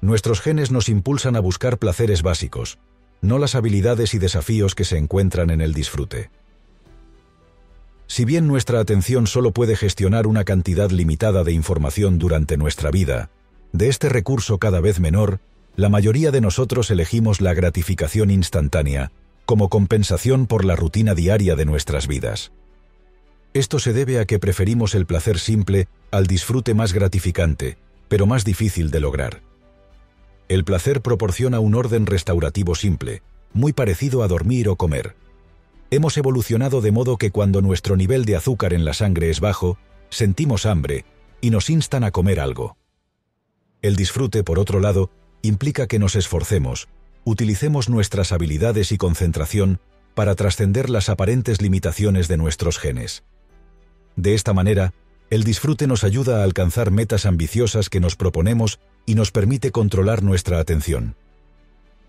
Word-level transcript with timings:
Nuestros 0.00 0.40
genes 0.40 0.70
nos 0.70 0.88
impulsan 0.88 1.36
a 1.36 1.40
buscar 1.40 1.78
placeres 1.78 2.22
básicos, 2.22 2.78
no 3.20 3.38
las 3.38 3.54
habilidades 3.54 4.14
y 4.14 4.18
desafíos 4.18 4.74
que 4.74 4.84
se 4.84 4.96
encuentran 4.96 5.50
en 5.50 5.60
el 5.60 5.74
disfrute. 5.74 6.30
Si 8.06 8.24
bien 8.24 8.48
nuestra 8.48 8.80
atención 8.80 9.26
solo 9.26 9.52
puede 9.52 9.76
gestionar 9.76 10.26
una 10.26 10.44
cantidad 10.44 10.90
limitada 10.90 11.44
de 11.44 11.52
información 11.52 12.18
durante 12.18 12.56
nuestra 12.56 12.90
vida, 12.90 13.30
de 13.72 13.88
este 13.88 14.08
recurso 14.08 14.58
cada 14.58 14.80
vez 14.80 14.98
menor, 14.98 15.38
la 15.76 15.88
mayoría 15.88 16.30
de 16.30 16.40
nosotros 16.40 16.90
elegimos 16.90 17.40
la 17.40 17.54
gratificación 17.54 18.30
instantánea 18.30 19.12
como 19.46 19.68
compensación 19.68 20.46
por 20.46 20.64
la 20.64 20.76
rutina 20.76 21.14
diaria 21.14 21.56
de 21.56 21.64
nuestras 21.64 22.06
vidas. 22.06 22.52
Esto 23.52 23.80
se 23.80 23.92
debe 23.92 24.20
a 24.20 24.24
que 24.24 24.38
preferimos 24.38 24.94
el 24.94 25.06
placer 25.06 25.40
simple 25.40 25.88
al 26.12 26.28
disfrute 26.28 26.72
más 26.72 26.92
gratificante, 26.92 27.76
pero 28.08 28.26
más 28.26 28.44
difícil 28.44 28.92
de 28.92 29.00
lograr. 29.00 29.49
El 30.50 30.64
placer 30.64 31.00
proporciona 31.00 31.60
un 31.60 31.76
orden 31.76 32.06
restaurativo 32.06 32.74
simple, 32.74 33.22
muy 33.52 33.72
parecido 33.72 34.24
a 34.24 34.26
dormir 34.26 34.68
o 34.68 34.74
comer. 34.74 35.14
Hemos 35.92 36.16
evolucionado 36.16 36.80
de 36.80 36.90
modo 36.90 37.18
que 37.18 37.30
cuando 37.30 37.62
nuestro 37.62 37.96
nivel 37.96 38.24
de 38.24 38.34
azúcar 38.34 38.72
en 38.72 38.84
la 38.84 38.92
sangre 38.92 39.30
es 39.30 39.38
bajo, 39.38 39.78
sentimos 40.08 40.66
hambre 40.66 41.04
y 41.40 41.50
nos 41.50 41.70
instan 41.70 42.02
a 42.02 42.10
comer 42.10 42.40
algo. 42.40 42.76
El 43.80 43.94
disfrute, 43.94 44.42
por 44.42 44.58
otro 44.58 44.80
lado, 44.80 45.12
implica 45.42 45.86
que 45.86 46.00
nos 46.00 46.16
esforcemos, 46.16 46.88
utilicemos 47.22 47.88
nuestras 47.88 48.32
habilidades 48.32 48.90
y 48.90 48.98
concentración 48.98 49.78
para 50.16 50.34
trascender 50.34 50.90
las 50.90 51.10
aparentes 51.10 51.62
limitaciones 51.62 52.26
de 52.26 52.38
nuestros 52.38 52.80
genes. 52.80 53.22
De 54.16 54.34
esta 54.34 54.52
manera, 54.52 54.94
el 55.30 55.44
disfrute 55.44 55.86
nos 55.86 56.02
ayuda 56.02 56.40
a 56.40 56.44
alcanzar 56.44 56.90
metas 56.90 57.24
ambiciosas 57.24 57.88
que 57.88 58.00
nos 58.00 58.16
proponemos 58.16 58.80
y 59.06 59.14
nos 59.14 59.30
permite 59.30 59.70
controlar 59.70 60.24
nuestra 60.24 60.58
atención. 60.58 61.14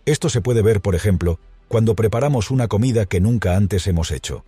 Esto 0.06 0.28
se 0.30 0.42
puede 0.42 0.64
ver, 0.64 0.82
por 0.82 0.96
ejemplo, 0.96 1.40
cuando 1.68 1.96
preparamos 1.96 2.50
una 2.50 2.68
comida 2.68 3.06
que 3.06 3.22
nunca 3.22 3.56
antes 3.56 3.86
hemos 3.86 4.12
hecho. 4.12 4.44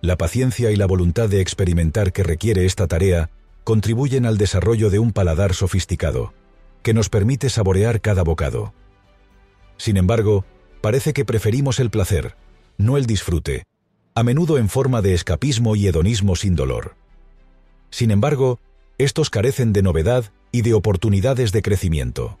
La 0.00 0.18
paciencia 0.18 0.72
y 0.72 0.76
la 0.76 0.86
voluntad 0.86 1.28
de 1.28 1.40
experimentar 1.40 2.12
que 2.12 2.24
requiere 2.24 2.66
esta 2.66 2.88
tarea 2.88 3.30
contribuyen 3.62 4.26
al 4.26 4.38
desarrollo 4.38 4.90
de 4.90 4.98
un 4.98 5.12
paladar 5.12 5.54
sofisticado, 5.54 6.34
que 6.82 6.94
nos 6.94 7.08
permite 7.08 7.48
saborear 7.48 8.00
cada 8.00 8.24
bocado. 8.24 8.74
Sin 9.76 9.96
embargo, 9.96 10.44
parece 10.80 11.12
que 11.12 11.24
preferimos 11.24 11.78
el 11.78 11.90
placer, 11.90 12.34
no 12.76 12.96
el 12.96 13.06
disfrute, 13.06 13.64
a 14.14 14.24
menudo 14.24 14.58
en 14.58 14.68
forma 14.68 15.00
de 15.00 15.14
escapismo 15.14 15.76
y 15.76 15.86
hedonismo 15.86 16.34
sin 16.34 16.56
dolor. 16.56 16.96
Sin 17.90 18.10
embargo, 18.10 18.60
estos 18.98 19.30
carecen 19.30 19.72
de 19.72 19.82
novedad 19.82 20.32
y 20.52 20.62
de 20.62 20.74
oportunidades 20.74 21.52
de 21.52 21.62
crecimiento. 21.62 22.38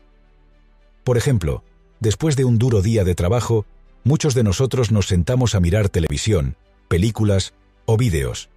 Por 1.04 1.16
ejemplo, 1.16 1.62
después 2.00 2.36
de 2.36 2.44
un 2.44 2.58
duro 2.58 2.82
día 2.82 3.04
de 3.04 3.14
trabajo, 3.14 3.64
muchos 4.04 4.34
de 4.34 4.42
nosotros 4.42 4.90
nos 4.90 5.06
sentamos 5.06 5.54
a 5.54 5.60
mirar 5.60 5.88
televisión, 5.88 6.56
películas 6.88 7.54
o 7.86 7.96
vídeos. 7.96 8.50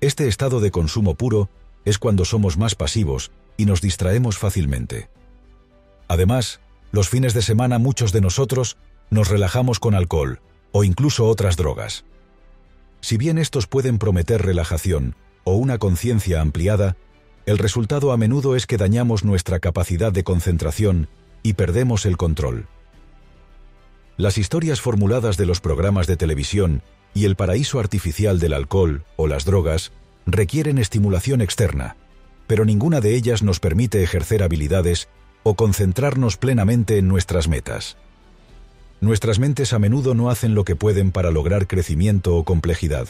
Este 0.00 0.28
estado 0.28 0.60
de 0.60 0.70
consumo 0.70 1.14
puro 1.14 1.48
es 1.84 1.98
cuando 1.98 2.24
somos 2.24 2.58
más 2.58 2.74
pasivos 2.74 3.30
y 3.56 3.64
nos 3.64 3.80
distraemos 3.80 4.38
fácilmente. 4.38 5.08
Además, 6.08 6.60
los 6.92 7.08
fines 7.08 7.34
de 7.34 7.42
semana 7.42 7.78
muchos 7.78 8.12
de 8.12 8.20
nosotros 8.20 8.76
nos 9.10 9.28
relajamos 9.28 9.78
con 9.78 9.94
alcohol 9.94 10.40
o 10.72 10.84
incluso 10.84 11.26
otras 11.26 11.56
drogas. 11.56 12.04
Si 13.00 13.16
bien 13.16 13.38
estos 13.38 13.66
pueden 13.66 13.98
prometer 13.98 14.42
relajación 14.42 15.14
o 15.46 15.54
una 15.54 15.78
conciencia 15.78 16.40
ampliada, 16.40 16.96
el 17.46 17.58
resultado 17.58 18.10
a 18.10 18.16
menudo 18.16 18.56
es 18.56 18.66
que 18.66 18.76
dañamos 18.76 19.24
nuestra 19.24 19.60
capacidad 19.60 20.12
de 20.12 20.24
concentración 20.24 21.08
y 21.44 21.52
perdemos 21.52 22.04
el 22.04 22.16
control. 22.16 22.66
Las 24.16 24.38
historias 24.38 24.80
formuladas 24.80 25.36
de 25.36 25.46
los 25.46 25.60
programas 25.60 26.08
de 26.08 26.16
televisión 26.16 26.82
y 27.14 27.26
el 27.26 27.36
paraíso 27.36 27.78
artificial 27.78 28.40
del 28.40 28.54
alcohol 28.54 29.04
o 29.14 29.28
las 29.28 29.44
drogas 29.44 29.92
requieren 30.26 30.78
estimulación 30.78 31.40
externa, 31.40 31.94
pero 32.48 32.64
ninguna 32.64 33.00
de 33.00 33.14
ellas 33.14 33.44
nos 33.44 33.60
permite 33.60 34.02
ejercer 34.02 34.42
habilidades 34.42 35.08
o 35.44 35.54
concentrarnos 35.54 36.36
plenamente 36.36 36.98
en 36.98 37.06
nuestras 37.06 37.46
metas. 37.46 37.96
Nuestras 39.00 39.38
mentes 39.38 39.72
a 39.72 39.78
menudo 39.78 40.16
no 40.16 40.28
hacen 40.28 40.56
lo 40.56 40.64
que 40.64 40.74
pueden 40.74 41.12
para 41.12 41.30
lograr 41.30 41.68
crecimiento 41.68 42.34
o 42.34 42.42
complejidad, 42.42 43.06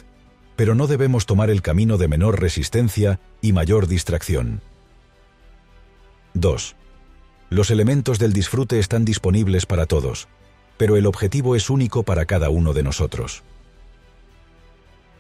pero 0.57 0.75
no 0.75 0.87
debemos 0.87 1.27
tomar 1.27 1.51
el 1.51 1.63
camino 1.63 1.99
de 1.99 2.09
menor 2.09 2.41
resistencia 2.41 3.21
y 3.41 3.53
mayor 3.53 3.87
distracción. 3.87 4.63
2. 6.35 6.75
Los 7.51 7.71
elementos 7.71 8.19
del 8.19 8.33
disfrute 8.33 8.79
están 8.79 9.05
disponibles 9.05 9.67
para 9.67 9.87
todos, 9.87 10.29
pero 10.77 10.97
el 10.97 11.07
objetivo 11.07 11.55
es 11.55 11.71
único 11.71 12.03
para 12.03 12.25
cada 12.25 12.51
uno 12.51 12.73
de 12.73 12.83
nosotros. 12.83 13.43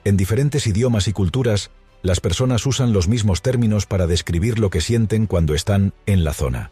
En 0.04 0.16
diferentes 0.16 0.66
idiomas 0.66 1.08
y 1.08 1.12
culturas, 1.12 1.70
las 2.02 2.20
personas 2.20 2.66
usan 2.66 2.92
los 2.92 3.08
mismos 3.08 3.42
términos 3.42 3.86
para 3.86 4.06
describir 4.06 4.58
lo 4.58 4.70
que 4.70 4.80
sienten 4.80 5.26
cuando 5.26 5.54
están 5.54 5.92
en 6.06 6.24
la 6.24 6.32
zona. 6.32 6.70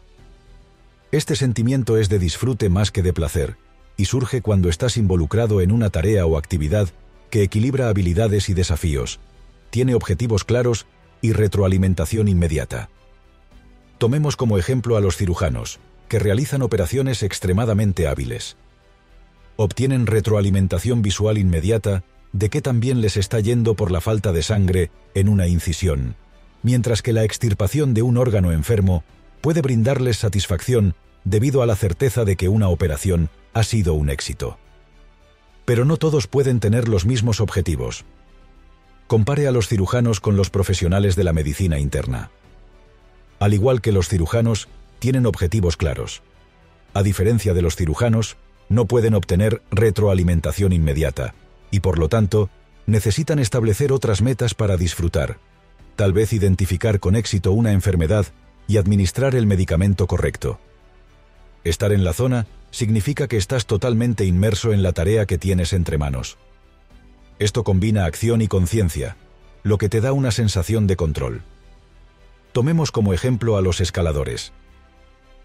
Este 1.11 1.35
sentimiento 1.35 1.97
es 1.97 2.09
de 2.09 2.19
disfrute 2.19 2.69
más 2.69 2.91
que 2.91 3.01
de 3.01 3.13
placer, 3.13 3.57
y 3.97 4.05
surge 4.05 4.41
cuando 4.41 4.69
estás 4.69 4.97
involucrado 4.97 5.61
en 5.61 5.71
una 5.71 5.89
tarea 5.89 6.25
o 6.25 6.37
actividad 6.37 6.89
que 7.35 7.43
equilibra 7.43 7.89
habilidades 7.89 8.47
y 8.47 8.53
desafíos, 8.53 9.19
tiene 9.69 9.93
objetivos 9.93 10.45
claros 10.45 10.85
y 11.19 11.33
retroalimentación 11.33 12.29
inmediata. 12.29 12.87
Tomemos 13.97 14.37
como 14.37 14.57
ejemplo 14.57 14.95
a 14.95 15.01
los 15.01 15.17
cirujanos, 15.17 15.81
que 16.07 16.17
realizan 16.17 16.61
operaciones 16.61 17.23
extremadamente 17.23 18.07
hábiles 18.07 18.55
obtienen 19.57 20.07
retroalimentación 20.07 21.01
visual 21.01 21.37
inmediata 21.37 22.03
de 22.31 22.49
qué 22.49 22.61
también 22.61 23.01
les 23.01 23.17
está 23.17 23.41
yendo 23.41 23.75
por 23.75 23.91
la 23.91 23.99
falta 23.99 24.31
de 24.31 24.41
sangre 24.41 24.91
en 25.13 25.27
una 25.27 25.47
incisión, 25.47 26.15
mientras 26.63 27.01
que 27.01 27.11
la 27.11 27.25
extirpación 27.25 27.93
de 27.93 28.01
un 28.01 28.15
órgano 28.15 28.53
enfermo 28.53 29.03
puede 29.41 29.61
brindarles 29.61 30.17
satisfacción 30.17 30.95
debido 31.25 31.61
a 31.61 31.65
la 31.65 31.75
certeza 31.75 32.23
de 32.23 32.37
que 32.37 32.47
una 32.47 32.69
operación 32.69 33.29
ha 33.53 33.63
sido 33.63 33.93
un 33.93 34.09
éxito. 34.09 34.57
Pero 35.65 35.83
no 35.85 35.97
todos 35.97 36.27
pueden 36.27 36.59
tener 36.59 36.87
los 36.87 37.05
mismos 37.05 37.41
objetivos. 37.41 38.05
Compare 39.07 39.47
a 39.47 39.51
los 39.51 39.67
cirujanos 39.67 40.19
con 40.19 40.37
los 40.37 40.49
profesionales 40.49 41.15
de 41.15 41.23
la 41.23 41.33
medicina 41.33 41.79
interna. 41.79 42.31
Al 43.39 43.53
igual 43.53 43.81
que 43.81 43.91
los 43.91 44.07
cirujanos, 44.07 44.67
tienen 44.99 45.25
objetivos 45.25 45.77
claros. 45.77 46.23
A 46.93 47.03
diferencia 47.03 47.53
de 47.53 47.61
los 47.61 47.75
cirujanos, 47.75 48.37
no 48.69 48.85
pueden 48.85 49.13
obtener 49.13 49.61
retroalimentación 49.69 50.73
inmediata, 50.73 51.35
y 51.69 51.81
por 51.81 51.99
lo 51.99 52.09
tanto, 52.09 52.49
necesitan 52.87 53.39
establecer 53.39 53.91
otras 53.91 54.21
metas 54.21 54.53
para 54.53 54.77
disfrutar, 54.77 55.37
tal 55.95 56.13
vez 56.13 56.33
identificar 56.33 56.99
con 56.99 57.15
éxito 57.15 57.51
una 57.51 57.71
enfermedad 57.71 58.25
y 58.67 58.77
administrar 58.77 59.35
el 59.35 59.45
medicamento 59.45 60.07
correcto. 60.07 60.59
Estar 61.63 61.91
en 61.91 62.03
la 62.03 62.13
zona 62.13 62.47
significa 62.75 63.29
que 63.29 63.37
estás 63.37 63.67
totalmente 63.67 64.25
inmerso 64.25 64.73
en 64.73 64.83
la 64.83 64.91
tarea 64.91 65.25
que 65.25 65.37
tienes 65.37 65.71
entre 65.71 65.97
manos. 65.97 66.37
Esto 67.39 67.63
combina 67.63 68.03
acción 68.03 68.41
y 68.41 68.49
conciencia, 68.49 69.15
lo 69.63 69.77
que 69.77 69.87
te 69.87 70.01
da 70.01 70.11
una 70.11 70.29
sensación 70.31 70.85
de 70.85 70.97
control. 70.97 71.43
Tomemos 72.51 72.91
como 72.91 73.13
ejemplo 73.13 73.55
a 73.55 73.61
los 73.61 73.79
escaladores. 73.79 74.51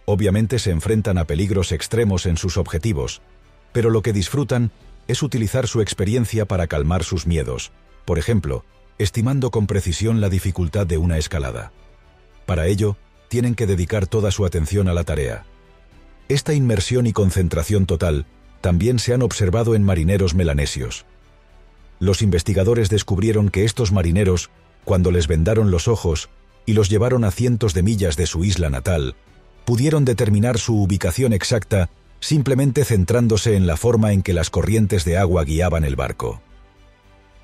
Obviamente 0.07 0.59
se 0.59 0.73
enfrentan 0.73 1.19
a 1.19 1.25
peligros 1.25 1.71
extremos 1.71 2.27
en 2.27 2.37
sus 2.37 2.57
objetivos, 2.57 3.23
pero 3.71 3.91
lo 3.91 4.03
que 4.03 4.13
disfrutan 4.13 4.73
es 5.07 5.23
utilizar 5.23 5.69
su 5.69 5.81
experiencia 5.81 6.47
para 6.47 6.67
calmar 6.67 7.05
sus 7.05 7.29
miedos, 7.29 7.71
por 8.07 8.19
ejemplo, 8.19 8.65
estimando 8.99 9.53
con 9.53 9.69
precisión 9.69 10.21
la 10.21 10.31
dificultad 10.31 10.85
de 10.85 10.99
una 10.99 11.17
escalada. 11.17 11.71
Para 12.45 12.67
ello, 12.67 12.97
tienen 13.29 13.55
que 13.55 13.69
dedicar 13.69 14.09
toda 14.09 14.33
su 14.33 14.45
atención 14.45 14.89
a 14.89 14.95
la 14.95 15.05
tarea. 15.05 15.45
Esta 16.31 16.55
inmersión 16.55 17.09
y 17.09 17.13
concentración 17.13 17.87
total 17.87 18.25
también 18.61 19.01
se 19.01 19.13
han 19.13 19.23
observado 19.23 19.75
en 19.75 19.83
marineros 19.83 20.33
melanesios. 20.33 21.05
Los 21.99 22.23
investigadores 22.23 22.89
descubrieron 22.89 23.49
que 23.49 23.65
estos 23.65 23.91
marineros, 23.91 24.49
cuando 24.85 25.11
les 25.11 25.27
vendaron 25.27 25.73
los 25.73 25.89
ojos 25.89 26.31
y 26.67 26.75
los 26.75 26.89
llevaron 26.89 27.25
a 27.25 27.33
cientos 27.33 27.75
de 27.75 27.83
millas 27.83 28.17
de 28.17 28.29
su 28.29 28.45
isla 28.45 28.71
natal, 28.71 29.17
pudieron 29.65 30.05
determinar 30.05 30.59
su 30.59 30.81
ubicación 30.81 31.33
exacta 31.33 31.91
simplemente 32.21 32.85
centrándose 32.85 33.57
en 33.57 33.67
la 33.67 33.77
forma 33.77 34.13
en 34.13 34.23
que 34.23 34.33
las 34.33 34.51
corrientes 34.51 35.05
de 35.05 35.17
agua 35.17 35.43
guiaban 35.43 35.83
el 35.83 35.97
barco. 35.97 36.41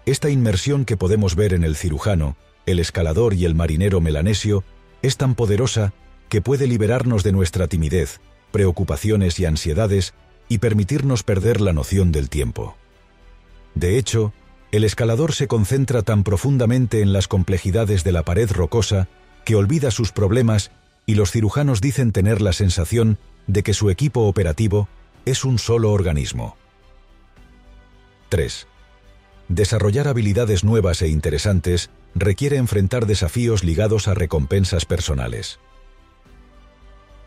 Esta 0.04 0.30
inmersión 0.30 0.84
que 0.84 0.96
podemos 0.96 1.34
ver 1.34 1.54
en 1.54 1.64
el 1.64 1.74
cirujano, 1.74 2.36
el 2.66 2.78
escalador 2.78 3.34
y 3.34 3.46
el 3.46 3.56
marinero 3.56 4.00
melanesio 4.00 4.62
es 5.02 5.16
tan 5.16 5.34
poderosa 5.34 5.92
que 6.28 6.40
puede 6.40 6.68
liberarnos 6.68 7.24
de 7.24 7.32
nuestra 7.32 7.66
timidez, 7.66 8.20
preocupaciones 8.52 9.38
y 9.40 9.44
ansiedades 9.44 10.14
y 10.48 10.58
permitirnos 10.58 11.22
perder 11.22 11.60
la 11.60 11.72
noción 11.72 12.12
del 12.12 12.28
tiempo. 12.28 12.76
De 13.74 13.98
hecho, 13.98 14.32
el 14.72 14.84
escalador 14.84 15.32
se 15.32 15.48
concentra 15.48 16.02
tan 16.02 16.24
profundamente 16.24 17.00
en 17.00 17.12
las 17.12 17.28
complejidades 17.28 18.04
de 18.04 18.12
la 18.12 18.24
pared 18.24 18.50
rocosa 18.50 19.08
que 19.44 19.54
olvida 19.54 19.90
sus 19.90 20.12
problemas 20.12 20.70
y 21.06 21.14
los 21.14 21.30
cirujanos 21.30 21.80
dicen 21.80 22.12
tener 22.12 22.42
la 22.42 22.52
sensación 22.52 23.18
de 23.46 23.62
que 23.62 23.74
su 23.74 23.90
equipo 23.90 24.22
operativo 24.22 24.88
es 25.24 25.44
un 25.44 25.58
solo 25.58 25.92
organismo. 25.92 26.56
3. 28.28 28.66
Desarrollar 29.48 30.08
habilidades 30.08 30.64
nuevas 30.64 31.00
e 31.02 31.08
interesantes 31.08 31.90
requiere 32.14 32.56
enfrentar 32.56 33.06
desafíos 33.06 33.62
ligados 33.62 34.08
a 34.08 34.14
recompensas 34.14 34.84
personales. 34.84 35.60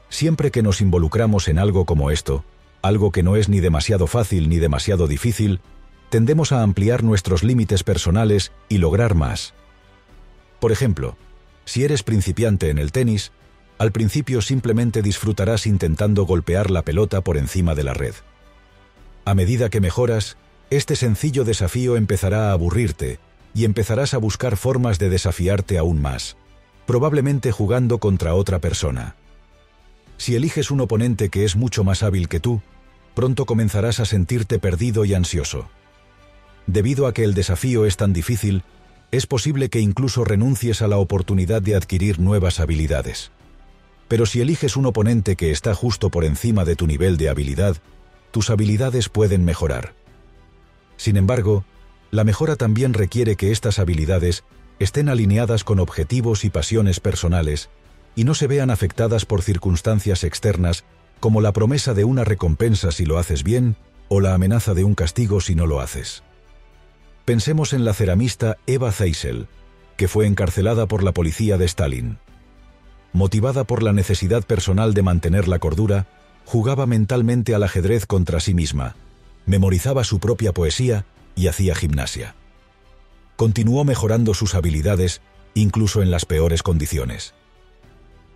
Siempre 0.10 0.52
que 0.52 0.64
nos 0.64 0.82
involucramos 0.82 1.48
en 1.48 1.60
algo 1.60 1.86
como 1.86 2.12
esto, 2.12 2.44
algo 2.82 3.12
que 3.12 3.24
no 3.24 3.36
es 3.36 3.50
ni 3.50 3.60
demasiado 3.60 4.08
fácil 4.08 4.50
ni 4.50 4.58
demasiado 4.58 5.08
difícil, 5.08 5.62
tendemos 6.10 6.52
a 6.52 6.64
ampliar 6.64 7.04
nuestros 7.04 7.44
límites 7.44 7.84
personales 7.84 8.52
y 8.68 8.80
lograr 8.80 9.16
más. 9.16 9.54
Por 10.60 10.72
ejemplo, 10.72 11.18
si 11.66 11.84
eres 11.84 12.04
principiante 12.04 12.70
en 12.70 12.80
el 12.80 12.92
tenis, 12.92 13.32
al 13.78 13.92
principio 13.92 14.42
simplemente 14.42 15.02
disfrutarás 15.02 15.68
intentando 15.68 16.26
golpear 16.26 16.72
la 16.72 16.82
pelota 16.82 17.22
por 17.22 17.38
encima 17.38 17.76
de 17.76 17.84
la 17.84 17.94
red. 17.94 18.14
A 19.26 19.36
medida 19.36 19.70
que 19.70 19.80
mejoras, 19.80 20.38
este 20.70 20.96
sencillo 20.96 21.46
desafío 21.46 21.96
empezará 21.96 22.50
a 22.50 22.54
aburrirte 22.54 23.20
y 23.54 23.66
empezarás 23.66 24.14
a 24.14 24.18
buscar 24.18 24.58
formas 24.58 25.00
de 25.00 25.10
desafiarte 25.10 25.78
aún 25.78 26.02
más, 26.02 26.36
probablemente 26.86 27.52
jugando 27.52 28.00
contra 28.00 28.34
otra 28.34 28.60
persona. 28.60 29.16
Si 30.20 30.36
eliges 30.36 30.70
un 30.70 30.82
oponente 30.82 31.30
que 31.30 31.46
es 31.46 31.56
mucho 31.56 31.86
más 31.86 32.04
hábil 32.04 32.28
que 32.28 32.42
tú, 32.42 32.62
pronto 33.16 33.46
comenzarás 33.46 34.02
a 34.02 34.06
sentirte 34.06 34.60
perdido 34.60 35.06
y 35.06 35.14
ansioso. 35.14 35.70
Debido 36.68 37.08
a 37.08 37.14
que 37.14 37.24
el 37.24 37.34
desafío 37.34 37.86
es 37.86 37.96
tan 37.96 38.12
difícil, 38.12 38.64
es 39.12 39.26
posible 39.26 39.70
que 39.70 39.80
incluso 39.80 40.26
renuncies 40.26 40.82
a 40.82 40.90
la 40.90 40.98
oportunidad 40.98 41.62
de 41.62 41.76
adquirir 41.76 42.20
nuevas 42.20 42.60
habilidades. 42.60 43.32
Pero 44.10 44.26
si 44.26 44.42
eliges 44.42 44.76
un 44.76 44.88
oponente 44.88 45.38
que 45.38 45.52
está 45.52 45.74
justo 45.74 46.10
por 46.10 46.26
encima 46.26 46.66
de 46.66 46.76
tu 46.76 46.86
nivel 46.86 47.16
de 47.16 47.30
habilidad, 47.30 47.78
tus 48.32 48.50
habilidades 48.50 49.08
pueden 49.08 49.46
mejorar. 49.46 49.94
Sin 50.98 51.16
embargo, 51.16 51.64
la 52.12 52.26
mejora 52.26 52.58
también 52.58 52.94
requiere 52.94 53.38
que 53.38 53.52
estas 53.54 53.80
habilidades 53.80 54.44
estén 54.80 55.08
alineadas 55.08 55.64
con 55.64 55.80
objetivos 55.80 56.44
y 56.44 56.50
pasiones 56.50 57.00
personales 57.00 57.70
y 58.16 58.24
no 58.24 58.34
se 58.34 58.48
vean 58.48 58.70
afectadas 58.70 59.26
por 59.26 59.42
circunstancias 59.42 60.24
externas 60.24 60.84
como 61.20 61.42
la 61.42 61.54
promesa 61.54 61.94
de 61.94 62.04
una 62.04 62.24
recompensa 62.24 62.92
si 62.92 63.06
lo 63.06 63.18
haces 63.18 63.44
bien 63.44 63.76
o 64.08 64.22
la 64.22 64.34
amenaza 64.34 64.74
de 64.74 64.84
un 64.84 64.96
castigo 64.96 65.42
si 65.42 65.56
no 65.56 65.68
lo 65.68 65.82
haces. 65.82 66.24
Pensemos 67.26 67.74
en 67.74 67.86
la 67.86 67.94
ceramista 67.94 68.58
Eva 68.66 68.92
Zeisel, 68.92 69.48
que 69.98 70.08
fue 70.08 70.26
encarcelada 70.26 70.88
por 70.88 71.04
la 71.04 71.14
policía 71.14 71.58
de 71.58 71.66
Stalin. 71.66 72.18
Motivada 73.14 73.64
por 73.66 73.84
la 73.84 73.94
necesidad 73.94 74.44
personal 74.44 74.94
de 74.94 75.04
mantener 75.04 75.48
la 75.48 75.60
cordura, 75.60 76.08
jugaba 76.46 76.86
mentalmente 76.88 77.54
al 77.54 77.64
ajedrez 77.64 78.06
contra 78.06 78.40
sí 78.40 78.54
misma, 78.54 78.96
memorizaba 79.46 80.04
su 80.04 80.20
propia 80.20 80.54
poesía 80.54 81.06
y 81.36 81.48
hacía 81.48 81.76
gimnasia. 81.76 82.36
Continuó 83.36 83.84
mejorando 83.84 84.34
sus 84.34 84.56
habilidades 84.56 85.22
incluso 85.54 86.02
en 86.02 86.12
las 86.12 86.26
peores 86.26 86.64
condiciones. 86.64 87.34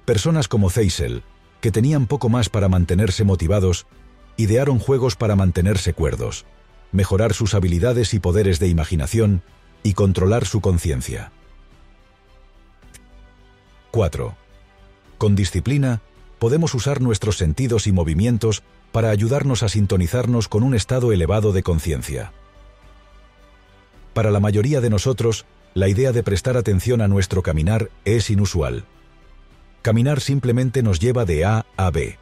Personas 0.06 0.48
como 0.48 0.70
Zeisel, 0.70 1.24
que 1.62 1.72
tenían 1.72 2.08
poco 2.08 2.28
más 2.28 2.50
para 2.50 2.68
mantenerse 2.68 3.24
motivados, 3.24 3.86
idearon 4.36 4.80
juegos 4.80 5.16
para 5.16 5.36
mantenerse 5.36 5.94
cuerdos, 5.94 6.46
mejorar 6.92 7.34
sus 7.34 7.54
habilidades 7.54 8.14
y 8.14 8.20
poderes 8.20 8.60
de 8.60 8.68
imaginación 8.68 9.44
y 9.82 9.94
controlar 9.94 10.46
su 10.46 10.60
conciencia. 10.60 11.32
4. 13.92 14.36
Con 15.18 15.36
disciplina, 15.36 16.02
podemos 16.40 16.74
usar 16.74 17.00
nuestros 17.00 17.38
sentidos 17.38 17.88
y 17.88 17.94
movimientos 17.94 18.64
para 18.92 19.10
ayudarnos 19.10 19.64
a 19.64 19.70
sintonizarnos 19.70 20.50
con 20.50 20.64
un 20.64 20.76
estado 20.76 21.14
elevado 21.14 21.54
de 21.54 21.64
conciencia. 21.64 22.34
Para 24.14 24.32
la 24.32 24.40
mayoría 24.40 24.82
de 24.82 24.90
nosotros, 24.90 25.46
la 25.74 25.88
idea 25.88 26.12
de 26.12 26.24
prestar 26.24 26.58
atención 26.58 27.02
a 27.02 27.08
nuestro 27.08 27.42
caminar 27.42 27.90
es 28.04 28.30
inusual. 28.30 28.86
Caminar 29.84 30.22
simplemente 30.22 30.82
nos 30.82 31.02
lleva 31.02 31.26
de 31.26 31.44
A 31.44 31.66
a 31.76 31.92
B. 31.92 32.18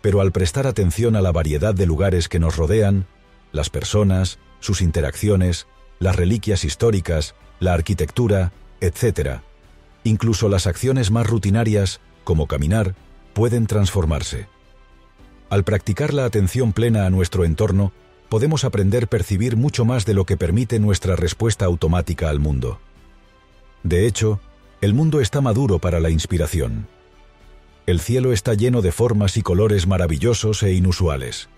Pero 0.00 0.20
al 0.20 0.30
prestar 0.30 0.68
atención 0.68 1.16
a 1.16 1.20
la 1.20 1.32
variedad 1.32 1.74
de 1.74 1.86
lugares 1.86 2.28
que 2.28 2.38
nos 2.38 2.56
rodean, 2.56 3.06
las 3.50 3.68
personas, 3.68 4.38
sus 4.60 4.80
interacciones, 4.80 5.66
las 5.98 6.14
reliquias 6.14 6.64
históricas, 6.64 7.34
la 7.58 7.74
arquitectura, 7.74 8.52
etc., 8.80 9.40
incluso 10.04 10.48
las 10.48 10.68
acciones 10.68 11.10
más 11.10 11.26
rutinarias, 11.26 12.00
como 12.22 12.46
caminar, 12.46 12.94
pueden 13.34 13.66
transformarse. 13.66 14.46
Al 15.50 15.64
practicar 15.64 16.14
la 16.14 16.26
atención 16.26 16.72
plena 16.72 17.06
a 17.06 17.10
nuestro 17.10 17.44
entorno, 17.44 17.92
podemos 18.28 18.62
aprender 18.62 19.04
a 19.04 19.08
percibir 19.08 19.56
mucho 19.56 19.84
más 19.84 20.06
de 20.06 20.14
lo 20.14 20.26
que 20.26 20.36
permite 20.36 20.78
nuestra 20.78 21.16
respuesta 21.16 21.64
automática 21.64 22.30
al 22.30 22.38
mundo. 22.38 22.78
De 23.82 24.06
hecho, 24.06 24.40
el 24.82 24.94
mundo 24.94 25.20
está 25.20 25.40
maduro 25.40 25.78
para 25.78 26.00
la 26.00 26.10
inspiración. 26.10 26.88
El 27.86 28.00
cielo 28.00 28.32
está 28.32 28.54
lleno 28.54 28.82
de 28.82 28.90
formas 28.90 29.36
y 29.36 29.42
colores 29.42 29.86
maravillosos 29.86 30.64
e 30.64 30.72
inusuales. 30.72 31.48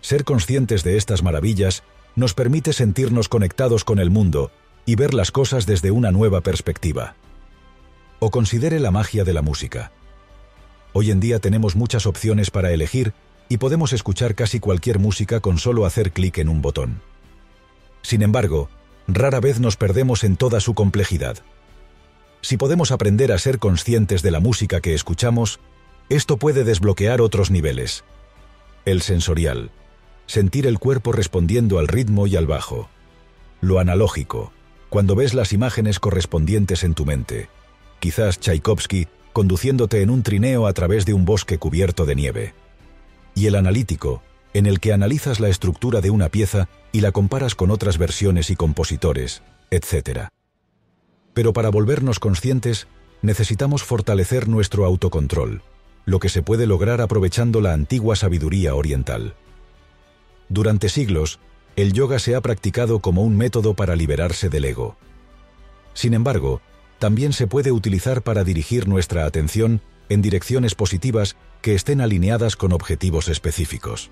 Ser 0.00 0.24
conscientes 0.24 0.82
de 0.82 0.96
estas 0.96 1.22
maravillas 1.22 1.84
nos 2.16 2.34
permite 2.34 2.72
sentirnos 2.72 3.28
conectados 3.28 3.84
con 3.84 4.00
el 4.00 4.10
mundo 4.10 4.50
y 4.84 4.96
ver 4.96 5.14
las 5.14 5.30
cosas 5.30 5.66
desde 5.66 5.92
una 5.92 6.10
nueva 6.10 6.40
perspectiva. 6.40 7.14
O 8.18 8.32
considere 8.32 8.80
la 8.80 8.90
magia 8.90 9.22
de 9.22 9.34
la 9.34 9.42
música. 9.42 9.92
Hoy 10.94 11.12
en 11.12 11.20
día 11.20 11.38
tenemos 11.38 11.76
muchas 11.76 12.06
opciones 12.06 12.50
para 12.50 12.72
elegir 12.72 13.14
y 13.48 13.58
podemos 13.58 13.92
escuchar 13.92 14.34
casi 14.34 14.58
cualquier 14.58 14.98
música 14.98 15.38
con 15.38 15.58
solo 15.58 15.86
hacer 15.86 16.10
clic 16.10 16.38
en 16.38 16.48
un 16.48 16.60
botón. 16.60 17.02
Sin 18.02 18.20
embargo, 18.20 18.68
rara 19.06 19.38
vez 19.38 19.60
nos 19.60 19.76
perdemos 19.76 20.24
en 20.24 20.36
toda 20.36 20.58
su 20.58 20.74
complejidad. 20.74 21.38
Si 22.42 22.56
podemos 22.56 22.90
aprender 22.90 23.32
a 23.32 23.38
ser 23.38 23.58
conscientes 23.58 24.20
de 24.22 24.32
la 24.32 24.40
música 24.40 24.80
que 24.80 24.94
escuchamos, 24.94 25.60
esto 26.08 26.36
puede 26.36 26.64
desbloquear 26.64 27.20
otros 27.20 27.50
niveles. 27.52 28.04
El 28.84 29.00
sensorial. 29.00 29.70
Sentir 30.26 30.66
el 30.66 30.80
cuerpo 30.80 31.12
respondiendo 31.12 31.78
al 31.78 31.86
ritmo 31.86 32.26
y 32.26 32.34
al 32.34 32.48
bajo. 32.48 32.88
Lo 33.60 33.78
analógico. 33.78 34.52
Cuando 34.90 35.14
ves 35.14 35.34
las 35.34 35.52
imágenes 35.52 36.00
correspondientes 36.00 36.82
en 36.82 36.94
tu 36.94 37.06
mente. 37.06 37.48
Quizás 38.00 38.40
Tchaikovsky 38.40 39.06
conduciéndote 39.32 40.02
en 40.02 40.10
un 40.10 40.22
trineo 40.22 40.66
a 40.66 40.72
través 40.72 41.06
de 41.06 41.14
un 41.14 41.24
bosque 41.24 41.58
cubierto 41.58 42.04
de 42.04 42.16
nieve. 42.16 42.54
Y 43.34 43.46
el 43.46 43.54
analítico, 43.54 44.22
en 44.52 44.66
el 44.66 44.80
que 44.80 44.92
analizas 44.92 45.40
la 45.40 45.48
estructura 45.48 46.00
de 46.00 46.10
una 46.10 46.28
pieza 46.28 46.68
y 46.90 47.00
la 47.00 47.12
comparas 47.12 47.54
con 47.54 47.70
otras 47.70 47.98
versiones 47.98 48.50
y 48.50 48.56
compositores, 48.56 49.42
etc. 49.70 50.28
Pero 51.34 51.52
para 51.52 51.70
volvernos 51.70 52.18
conscientes, 52.18 52.86
necesitamos 53.22 53.82
fortalecer 53.82 54.48
nuestro 54.48 54.84
autocontrol, 54.84 55.62
lo 56.04 56.18
que 56.18 56.28
se 56.28 56.42
puede 56.42 56.66
lograr 56.66 57.00
aprovechando 57.00 57.60
la 57.60 57.72
antigua 57.72 58.16
sabiduría 58.16 58.74
oriental. 58.74 59.34
Durante 60.48 60.88
siglos, 60.88 61.38
el 61.76 61.92
yoga 61.92 62.18
se 62.18 62.34
ha 62.34 62.40
practicado 62.40 62.98
como 62.98 63.22
un 63.22 63.36
método 63.36 63.74
para 63.74 63.96
liberarse 63.96 64.50
del 64.50 64.66
ego. 64.66 64.96
Sin 65.94 66.12
embargo, 66.14 66.60
también 66.98 67.32
se 67.32 67.46
puede 67.46 67.72
utilizar 67.72 68.22
para 68.22 68.44
dirigir 68.44 68.86
nuestra 68.86 69.24
atención 69.24 69.80
en 70.08 70.20
direcciones 70.20 70.74
positivas 70.74 71.36
que 71.62 71.74
estén 71.74 72.00
alineadas 72.00 72.56
con 72.56 72.72
objetivos 72.72 73.28
específicos. 73.28 74.10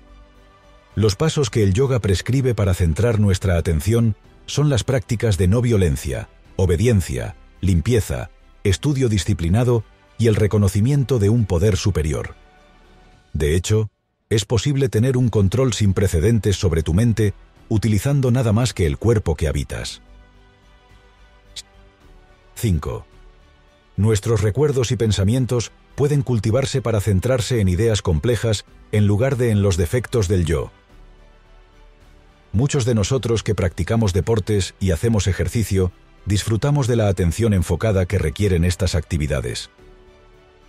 Los 0.95 1.15
pasos 1.15 1.49
que 1.49 1.63
el 1.63 1.73
yoga 1.73 1.99
prescribe 1.99 2.55
para 2.55 2.73
centrar 2.73 3.19
nuestra 3.19 3.57
atención 3.57 4.15
son 4.45 4.69
las 4.69 4.83
prácticas 4.83 5.37
de 5.37 5.47
no 5.47 5.61
violencia, 5.61 6.27
obediencia, 6.61 7.35
limpieza, 7.59 8.29
estudio 8.63 9.09
disciplinado 9.09 9.83
y 10.17 10.27
el 10.27 10.35
reconocimiento 10.35 11.19
de 11.19 11.29
un 11.29 11.45
poder 11.45 11.77
superior. 11.77 12.35
De 13.33 13.55
hecho, 13.55 13.89
es 14.29 14.45
posible 14.45 14.87
tener 14.87 15.17
un 15.17 15.29
control 15.29 15.73
sin 15.73 15.93
precedentes 15.93 16.55
sobre 16.55 16.83
tu 16.83 16.93
mente 16.93 17.33
utilizando 17.69 18.31
nada 18.31 18.53
más 18.53 18.73
que 18.73 18.85
el 18.85 18.97
cuerpo 18.97 19.35
que 19.35 19.47
habitas. 19.47 20.01
5. 22.55 23.05
Nuestros 23.97 24.41
recuerdos 24.41 24.91
y 24.91 24.95
pensamientos 24.95 25.71
pueden 25.95 26.21
cultivarse 26.21 26.81
para 26.81 27.01
centrarse 27.01 27.59
en 27.59 27.67
ideas 27.67 28.01
complejas 28.01 28.65
en 28.91 29.07
lugar 29.07 29.37
de 29.37 29.51
en 29.51 29.61
los 29.61 29.77
defectos 29.77 30.27
del 30.27 30.45
yo. 30.45 30.71
Muchos 32.53 32.85
de 32.85 32.95
nosotros 32.95 33.43
que 33.43 33.55
practicamos 33.55 34.13
deportes 34.13 34.75
y 34.79 34.91
hacemos 34.91 35.27
ejercicio 35.27 35.91
disfrutamos 36.25 36.87
de 36.87 36.95
la 36.95 37.07
atención 37.07 37.53
enfocada 37.53 38.05
que 38.05 38.17
requieren 38.17 38.63
estas 38.63 38.95
actividades. 38.95 39.69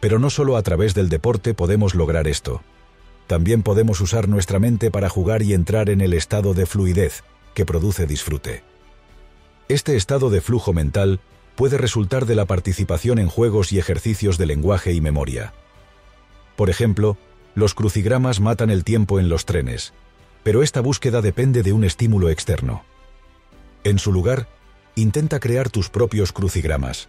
Pero 0.00 0.18
no 0.18 0.30
solo 0.30 0.56
a 0.56 0.62
través 0.62 0.94
del 0.94 1.08
deporte 1.08 1.54
podemos 1.54 1.94
lograr 1.94 2.26
esto. 2.26 2.62
También 3.26 3.62
podemos 3.62 4.00
usar 4.00 4.28
nuestra 4.28 4.58
mente 4.58 4.90
para 4.90 5.08
jugar 5.08 5.42
y 5.42 5.54
entrar 5.54 5.90
en 5.90 6.00
el 6.00 6.12
estado 6.12 6.54
de 6.54 6.66
fluidez, 6.66 7.22
que 7.54 7.64
produce 7.64 8.06
disfrute. 8.06 8.62
Este 9.68 9.96
estado 9.96 10.30
de 10.30 10.40
flujo 10.40 10.72
mental 10.72 11.20
puede 11.54 11.78
resultar 11.78 12.26
de 12.26 12.34
la 12.34 12.46
participación 12.46 13.18
en 13.18 13.28
juegos 13.28 13.72
y 13.72 13.78
ejercicios 13.78 14.38
de 14.38 14.46
lenguaje 14.46 14.92
y 14.92 15.00
memoria. 15.00 15.52
Por 16.56 16.70
ejemplo, 16.70 17.16
los 17.54 17.74
crucigramas 17.74 18.40
matan 18.40 18.70
el 18.70 18.84
tiempo 18.84 19.20
en 19.20 19.28
los 19.28 19.44
trenes, 19.44 19.92
pero 20.42 20.62
esta 20.62 20.80
búsqueda 20.80 21.20
depende 21.20 21.62
de 21.62 21.72
un 21.72 21.84
estímulo 21.84 22.28
externo. 22.30 22.84
En 23.84 23.98
su 23.98 24.12
lugar, 24.12 24.48
intenta 24.94 25.40
crear 25.40 25.70
tus 25.70 25.88
propios 25.88 26.32
crucigramas. 26.32 27.08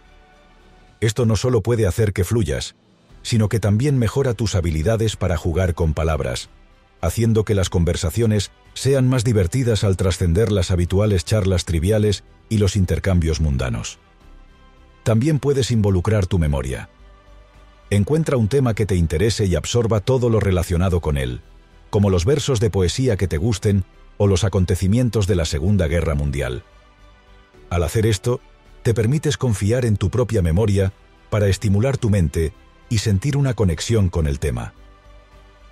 Esto 1.00 1.26
no 1.26 1.36
solo 1.36 1.62
puede 1.62 1.86
hacer 1.86 2.12
que 2.12 2.24
fluyas, 2.24 2.76
sino 3.22 3.48
que 3.48 3.60
también 3.60 3.98
mejora 3.98 4.34
tus 4.34 4.54
habilidades 4.54 5.16
para 5.16 5.36
jugar 5.36 5.74
con 5.74 5.94
palabras, 5.94 6.50
haciendo 7.00 7.44
que 7.44 7.54
las 7.54 7.70
conversaciones 7.70 8.50
sean 8.74 9.08
más 9.08 9.24
divertidas 9.24 9.84
al 9.84 9.96
trascender 9.96 10.50
las 10.50 10.70
habituales 10.70 11.24
charlas 11.24 11.64
triviales 11.64 12.24
y 12.48 12.58
los 12.58 12.76
intercambios 12.76 13.40
mundanos. 13.40 13.98
También 15.02 15.38
puedes 15.38 15.70
involucrar 15.70 16.26
tu 16.26 16.38
memoria. 16.38 16.88
Encuentra 17.90 18.36
un 18.36 18.48
tema 18.48 18.74
que 18.74 18.86
te 18.86 18.96
interese 18.96 19.44
y 19.44 19.54
absorba 19.54 20.00
todo 20.00 20.30
lo 20.30 20.40
relacionado 20.40 21.00
con 21.00 21.18
él, 21.18 21.42
como 21.90 22.10
los 22.10 22.24
versos 22.24 22.58
de 22.58 22.70
poesía 22.70 23.16
que 23.16 23.28
te 23.28 23.36
gusten 23.36 23.84
o 24.16 24.26
los 24.26 24.44
acontecimientos 24.44 25.26
de 25.26 25.36
la 25.36 25.44
Segunda 25.44 25.86
Guerra 25.86 26.14
Mundial. 26.14 26.64
Al 27.74 27.82
hacer 27.82 28.06
esto, 28.06 28.40
te 28.84 28.94
permites 28.94 29.36
confiar 29.36 29.84
en 29.84 29.96
tu 29.96 30.08
propia 30.08 30.42
memoria 30.42 30.92
para 31.28 31.48
estimular 31.48 31.98
tu 31.98 32.08
mente 32.08 32.52
y 32.88 32.98
sentir 32.98 33.36
una 33.36 33.54
conexión 33.54 34.10
con 34.10 34.28
el 34.28 34.38
tema. 34.38 34.74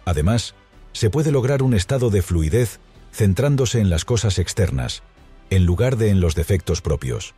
Además, 0.05 0.57
se 0.91 1.11
puede 1.11 1.31
lograr 1.31 1.63
un 1.63 1.75
estado 1.75 2.11
de 2.11 2.21
fluidez 2.21 2.81
centrándose 3.13 3.79
en 3.79 3.89
las 3.89 4.05
cosas 4.05 4.41
externas, 4.41 5.05
en 5.49 5.65
lugar 5.65 5.97
de 5.97 6.09
en 6.09 6.21
los 6.21 6.35
defectos 6.35 6.81
propios. 6.81 7.35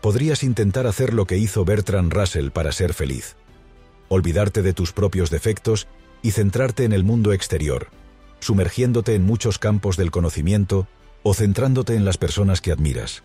Podrías 0.00 0.44
intentar 0.44 0.86
hacer 0.86 1.12
lo 1.12 1.26
que 1.26 1.36
hizo 1.36 1.64
Bertrand 1.64 2.12
Russell 2.12 2.50
para 2.50 2.70
ser 2.70 2.94
feliz. 2.94 3.34
Olvidarte 4.06 4.62
de 4.62 4.74
tus 4.74 4.92
propios 4.92 5.28
defectos 5.28 5.88
y 6.22 6.30
centrarte 6.30 6.84
en 6.84 6.92
el 6.92 7.02
mundo 7.02 7.32
exterior, 7.32 7.88
sumergiéndote 8.38 9.16
en 9.16 9.24
muchos 9.24 9.58
campos 9.58 9.96
del 9.96 10.12
conocimiento 10.12 10.86
o 11.24 11.34
centrándote 11.34 11.96
en 11.96 12.04
las 12.04 12.16
personas 12.16 12.60
que 12.60 12.70
admiras. 12.70 13.24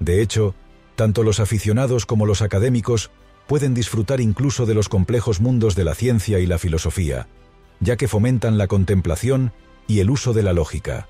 De 0.00 0.22
hecho, 0.22 0.54
tanto 0.94 1.22
los 1.22 1.40
aficionados 1.40 2.06
como 2.06 2.26
los 2.26 2.42
académicos 2.42 3.10
pueden 3.46 3.74
disfrutar 3.74 4.20
incluso 4.20 4.66
de 4.66 4.74
los 4.74 4.88
complejos 4.88 5.40
mundos 5.40 5.74
de 5.74 5.84
la 5.84 5.94
ciencia 5.94 6.38
y 6.38 6.46
la 6.46 6.58
filosofía, 6.58 7.28
ya 7.80 7.96
que 7.96 8.08
fomentan 8.08 8.58
la 8.58 8.66
contemplación 8.66 9.52
y 9.86 10.00
el 10.00 10.10
uso 10.10 10.32
de 10.32 10.42
la 10.42 10.52
lógica. 10.52 11.08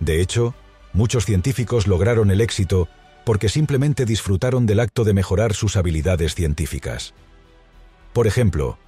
De 0.00 0.20
hecho, 0.20 0.54
muchos 0.92 1.24
científicos 1.24 1.86
lograron 1.86 2.30
el 2.30 2.40
éxito 2.40 2.88
porque 3.24 3.48
simplemente 3.48 4.04
disfrutaron 4.04 4.66
del 4.66 4.80
acto 4.80 5.04
de 5.04 5.14
mejorar 5.14 5.54
sus 5.54 5.76
habilidades 5.76 6.34
científicas. 6.34 7.14
Por 8.12 8.26
ejemplo, 8.26 8.78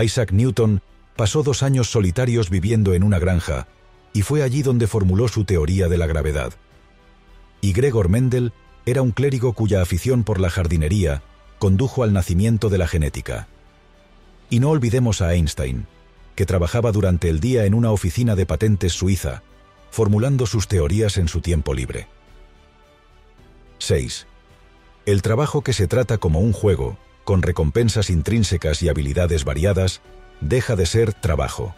Isaac 0.00 0.32
Newton 0.32 0.80
pasó 1.16 1.42
dos 1.42 1.62
años 1.62 1.90
solitarios 1.90 2.50
viviendo 2.50 2.94
en 2.94 3.02
una 3.02 3.18
granja, 3.18 3.66
y 4.12 4.22
fue 4.22 4.42
allí 4.42 4.62
donde 4.62 4.86
formuló 4.86 5.28
su 5.28 5.44
teoría 5.44 5.88
de 5.88 5.98
la 5.98 6.06
gravedad. 6.06 6.54
Y 7.60 7.72
Gregor 7.72 8.08
Mendel 8.08 8.52
era 8.86 9.02
un 9.02 9.10
clérigo 9.10 9.52
cuya 9.52 9.82
afición 9.82 10.24
por 10.24 10.40
la 10.40 10.50
jardinería 10.50 11.22
condujo 11.58 12.02
al 12.02 12.12
nacimiento 12.12 12.70
de 12.70 12.78
la 12.78 12.88
genética. 12.88 13.46
Y 14.48 14.60
no 14.60 14.70
olvidemos 14.70 15.20
a 15.20 15.34
Einstein, 15.34 15.86
que 16.34 16.46
trabajaba 16.46 16.90
durante 16.90 17.28
el 17.28 17.38
día 17.38 17.66
en 17.66 17.74
una 17.74 17.92
oficina 17.92 18.34
de 18.34 18.46
patentes 18.46 18.94
suiza, 18.94 19.42
formulando 19.90 20.46
sus 20.46 20.68
teorías 20.68 21.18
en 21.18 21.28
su 21.28 21.40
tiempo 21.40 21.74
libre. 21.74 22.08
6. 23.78 24.26
El 25.06 25.22
trabajo 25.22 25.62
que 25.62 25.72
se 25.72 25.86
trata 25.86 26.18
como 26.18 26.40
un 26.40 26.52
juego, 26.52 26.96
con 27.24 27.42
recompensas 27.42 28.08
intrínsecas 28.08 28.82
y 28.82 28.88
habilidades 28.88 29.44
variadas, 29.44 30.00
deja 30.40 30.76
de 30.76 30.86
ser 30.86 31.12
trabajo. 31.12 31.74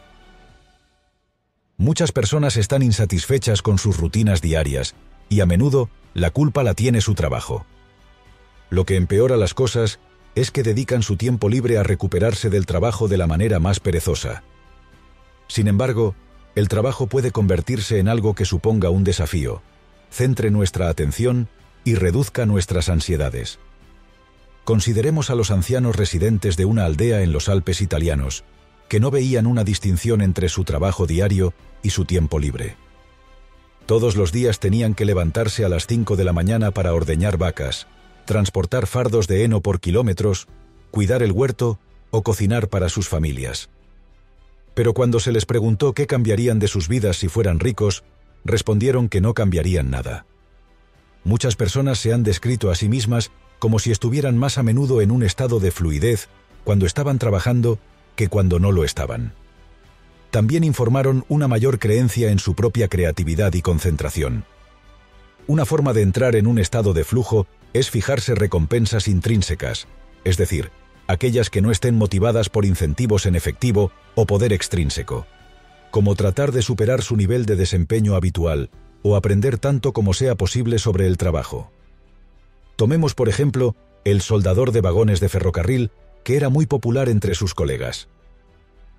Muchas 1.76 2.12
personas 2.12 2.56
están 2.56 2.82
insatisfechas 2.82 3.62
con 3.62 3.78
sus 3.78 3.96
rutinas 3.96 4.40
diarias 4.40 4.94
y 5.28 5.40
a 5.40 5.46
menudo 5.46 5.88
la 6.14 6.30
culpa 6.30 6.62
la 6.62 6.74
tiene 6.74 7.00
su 7.00 7.14
trabajo. 7.14 7.64
Lo 8.70 8.84
que 8.84 8.96
empeora 8.96 9.36
las 9.36 9.54
cosas 9.54 9.98
es 10.34 10.50
que 10.50 10.62
dedican 10.62 11.02
su 11.02 11.16
tiempo 11.16 11.48
libre 11.48 11.78
a 11.78 11.82
recuperarse 11.82 12.50
del 12.50 12.66
trabajo 12.66 13.08
de 13.08 13.18
la 13.18 13.26
manera 13.26 13.58
más 13.58 13.80
perezosa. 13.80 14.42
Sin 15.46 15.68
embargo, 15.68 16.14
el 16.54 16.68
trabajo 16.68 17.06
puede 17.06 17.32
convertirse 17.32 17.98
en 17.98 18.08
algo 18.08 18.34
que 18.34 18.44
suponga 18.44 18.90
un 18.90 19.04
desafío, 19.04 19.62
centre 20.10 20.50
nuestra 20.50 20.88
atención 20.88 21.48
y 21.84 21.94
reduzca 21.94 22.46
nuestras 22.46 22.88
ansiedades. 22.88 23.58
Consideremos 24.64 25.30
a 25.30 25.34
los 25.34 25.50
ancianos 25.50 25.96
residentes 25.96 26.56
de 26.56 26.64
una 26.64 26.84
aldea 26.84 27.22
en 27.22 27.32
los 27.32 27.48
Alpes 27.48 27.80
italianos, 27.80 28.44
que 28.88 29.00
no 29.00 29.10
veían 29.10 29.46
una 29.46 29.64
distinción 29.64 30.20
entre 30.20 30.48
su 30.48 30.64
trabajo 30.64 31.06
diario 31.06 31.52
y 31.82 31.90
su 31.90 32.04
tiempo 32.04 32.38
libre. 32.38 32.76
Todos 33.92 34.16
los 34.16 34.32
días 34.32 34.58
tenían 34.58 34.94
que 34.94 35.04
levantarse 35.04 35.66
a 35.66 35.68
las 35.68 35.86
5 35.86 36.16
de 36.16 36.24
la 36.24 36.32
mañana 36.32 36.70
para 36.70 36.94
ordeñar 36.94 37.36
vacas, 37.36 37.86
transportar 38.24 38.86
fardos 38.86 39.28
de 39.28 39.44
heno 39.44 39.60
por 39.60 39.80
kilómetros, 39.80 40.48
cuidar 40.90 41.22
el 41.22 41.30
huerto 41.30 41.78
o 42.10 42.22
cocinar 42.22 42.68
para 42.68 42.88
sus 42.88 43.10
familias. 43.10 43.68
Pero 44.72 44.94
cuando 44.94 45.20
se 45.20 45.30
les 45.30 45.44
preguntó 45.44 45.92
qué 45.92 46.06
cambiarían 46.06 46.58
de 46.58 46.68
sus 46.68 46.88
vidas 46.88 47.18
si 47.18 47.28
fueran 47.28 47.60
ricos, 47.60 48.02
respondieron 48.46 49.10
que 49.10 49.20
no 49.20 49.34
cambiarían 49.34 49.90
nada. 49.90 50.24
Muchas 51.22 51.54
personas 51.54 51.98
se 51.98 52.14
han 52.14 52.22
descrito 52.22 52.70
a 52.70 52.74
sí 52.76 52.88
mismas 52.88 53.30
como 53.58 53.78
si 53.78 53.90
estuvieran 53.90 54.38
más 54.38 54.56
a 54.56 54.62
menudo 54.62 55.02
en 55.02 55.10
un 55.10 55.22
estado 55.22 55.60
de 55.60 55.70
fluidez 55.70 56.30
cuando 56.64 56.86
estaban 56.86 57.18
trabajando 57.18 57.78
que 58.16 58.28
cuando 58.28 58.58
no 58.58 58.72
lo 58.72 58.84
estaban. 58.84 59.34
También 60.32 60.64
informaron 60.64 61.26
una 61.28 61.46
mayor 61.46 61.78
creencia 61.78 62.30
en 62.30 62.38
su 62.38 62.54
propia 62.54 62.88
creatividad 62.88 63.52
y 63.52 63.60
concentración. 63.60 64.46
Una 65.46 65.66
forma 65.66 65.92
de 65.92 66.00
entrar 66.00 66.36
en 66.36 66.46
un 66.46 66.58
estado 66.58 66.94
de 66.94 67.04
flujo 67.04 67.46
es 67.74 67.90
fijarse 67.90 68.34
recompensas 68.34 69.08
intrínsecas, 69.08 69.88
es 70.24 70.38
decir, 70.38 70.70
aquellas 71.06 71.50
que 71.50 71.60
no 71.60 71.70
estén 71.70 71.96
motivadas 71.96 72.48
por 72.48 72.64
incentivos 72.64 73.26
en 73.26 73.34
efectivo 73.34 73.92
o 74.14 74.24
poder 74.24 74.54
extrínseco, 74.54 75.26
como 75.90 76.14
tratar 76.14 76.50
de 76.50 76.62
superar 76.62 77.02
su 77.02 77.14
nivel 77.14 77.44
de 77.44 77.56
desempeño 77.56 78.14
habitual 78.14 78.70
o 79.02 79.16
aprender 79.16 79.58
tanto 79.58 79.92
como 79.92 80.14
sea 80.14 80.34
posible 80.34 80.78
sobre 80.78 81.08
el 81.08 81.18
trabajo. 81.18 81.70
Tomemos, 82.76 83.14
por 83.14 83.28
ejemplo, 83.28 83.76
el 84.06 84.22
soldador 84.22 84.72
de 84.72 84.80
vagones 84.80 85.20
de 85.20 85.28
ferrocarril, 85.28 85.90
que 86.24 86.36
era 86.36 86.48
muy 86.48 86.64
popular 86.64 87.10
entre 87.10 87.34
sus 87.34 87.52
colegas. 87.52 88.08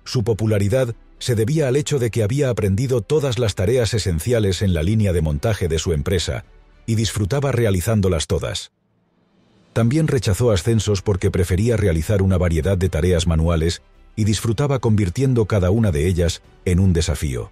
Su 0.04 0.22
popularidad 0.22 0.94
se 1.18 1.34
debía 1.34 1.68
al 1.68 1.76
hecho 1.76 1.98
de 1.98 2.10
que 2.10 2.22
había 2.22 2.50
aprendido 2.50 3.00
todas 3.00 3.38
las 3.38 3.54
tareas 3.54 3.94
esenciales 3.94 4.62
en 4.62 4.74
la 4.74 4.82
línea 4.82 5.12
de 5.12 5.22
montaje 5.22 5.68
de 5.68 5.78
su 5.78 5.92
empresa 5.92 6.44
y 6.86 6.96
disfrutaba 6.96 7.52
realizándolas 7.52 8.26
todas. 8.26 8.72
También 9.72 10.06
rechazó 10.06 10.50
ascensos 10.52 11.02
porque 11.02 11.30
prefería 11.30 11.76
realizar 11.76 12.22
una 12.22 12.38
variedad 12.38 12.78
de 12.78 12.88
tareas 12.88 13.26
manuales 13.26 13.82
y 14.16 14.24
disfrutaba 14.24 14.78
convirtiendo 14.78 15.46
cada 15.46 15.70
una 15.70 15.90
de 15.90 16.06
ellas 16.06 16.42
en 16.64 16.78
un 16.78 16.92
desafío. 16.92 17.50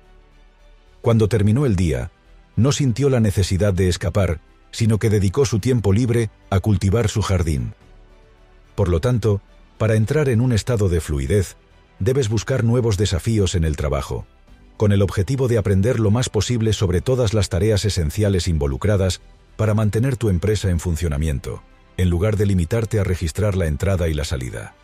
Cuando 1.01 1.29
terminó 1.29 1.67
el 1.67 1.75
día, 1.75 2.13
no 2.55 2.71
sintió 2.71 3.11
la 3.11 3.19
necesidad 3.19 3.75
de 3.75 3.89
escapar, 3.89 4.41
sino 4.71 4.99
que 4.99 5.11
dedicó 5.11 5.45
su 5.45 5.59
tiempo 5.59 5.93
libre 5.93 6.31
a 6.51 6.61
cultivar 6.61 7.09
su 7.09 7.23
jardín. 7.23 7.75
Por 8.75 8.89
lo 8.89 9.01
tanto, 9.01 9.41
para 9.79 9.97
entrar 9.97 10.29
en 10.29 10.41
un 10.41 10.53
estado 10.53 10.89
de 10.89 11.01
fluidez, 11.01 11.57
debes 12.03 12.29
buscar 12.29 12.65
nuevos 12.65 12.97
desafíos 12.97 13.55
en 13.55 13.65
el 13.65 13.77
trabajo 13.77 14.27
con 14.83 14.91
el 14.91 15.03
objetivo 15.03 15.47
de 15.47 15.59
aprender 15.59 16.01
lo 16.01 16.11
más 16.11 16.29
posible 16.29 16.73
sobre 16.73 17.01
todas 17.01 17.35
las 17.35 17.49
tareas 17.49 17.85
esenciales 17.85 18.49
involucradas 18.49 19.21
para 19.57 19.75
mantener 19.75 20.17
tu 20.17 20.29
empresa 20.29 20.71
en 20.71 20.81
funcionamiento, 20.81 21.63
en 21.97 22.11
lugar 22.11 22.37
de 22.37 22.47
limitarte 22.47 22.99
a 22.99 23.05
registrar 23.05 23.57
la 23.57 23.67
entrada 23.67 24.09
y 24.09 24.15
la 24.15 24.25
salida. 24.25 24.75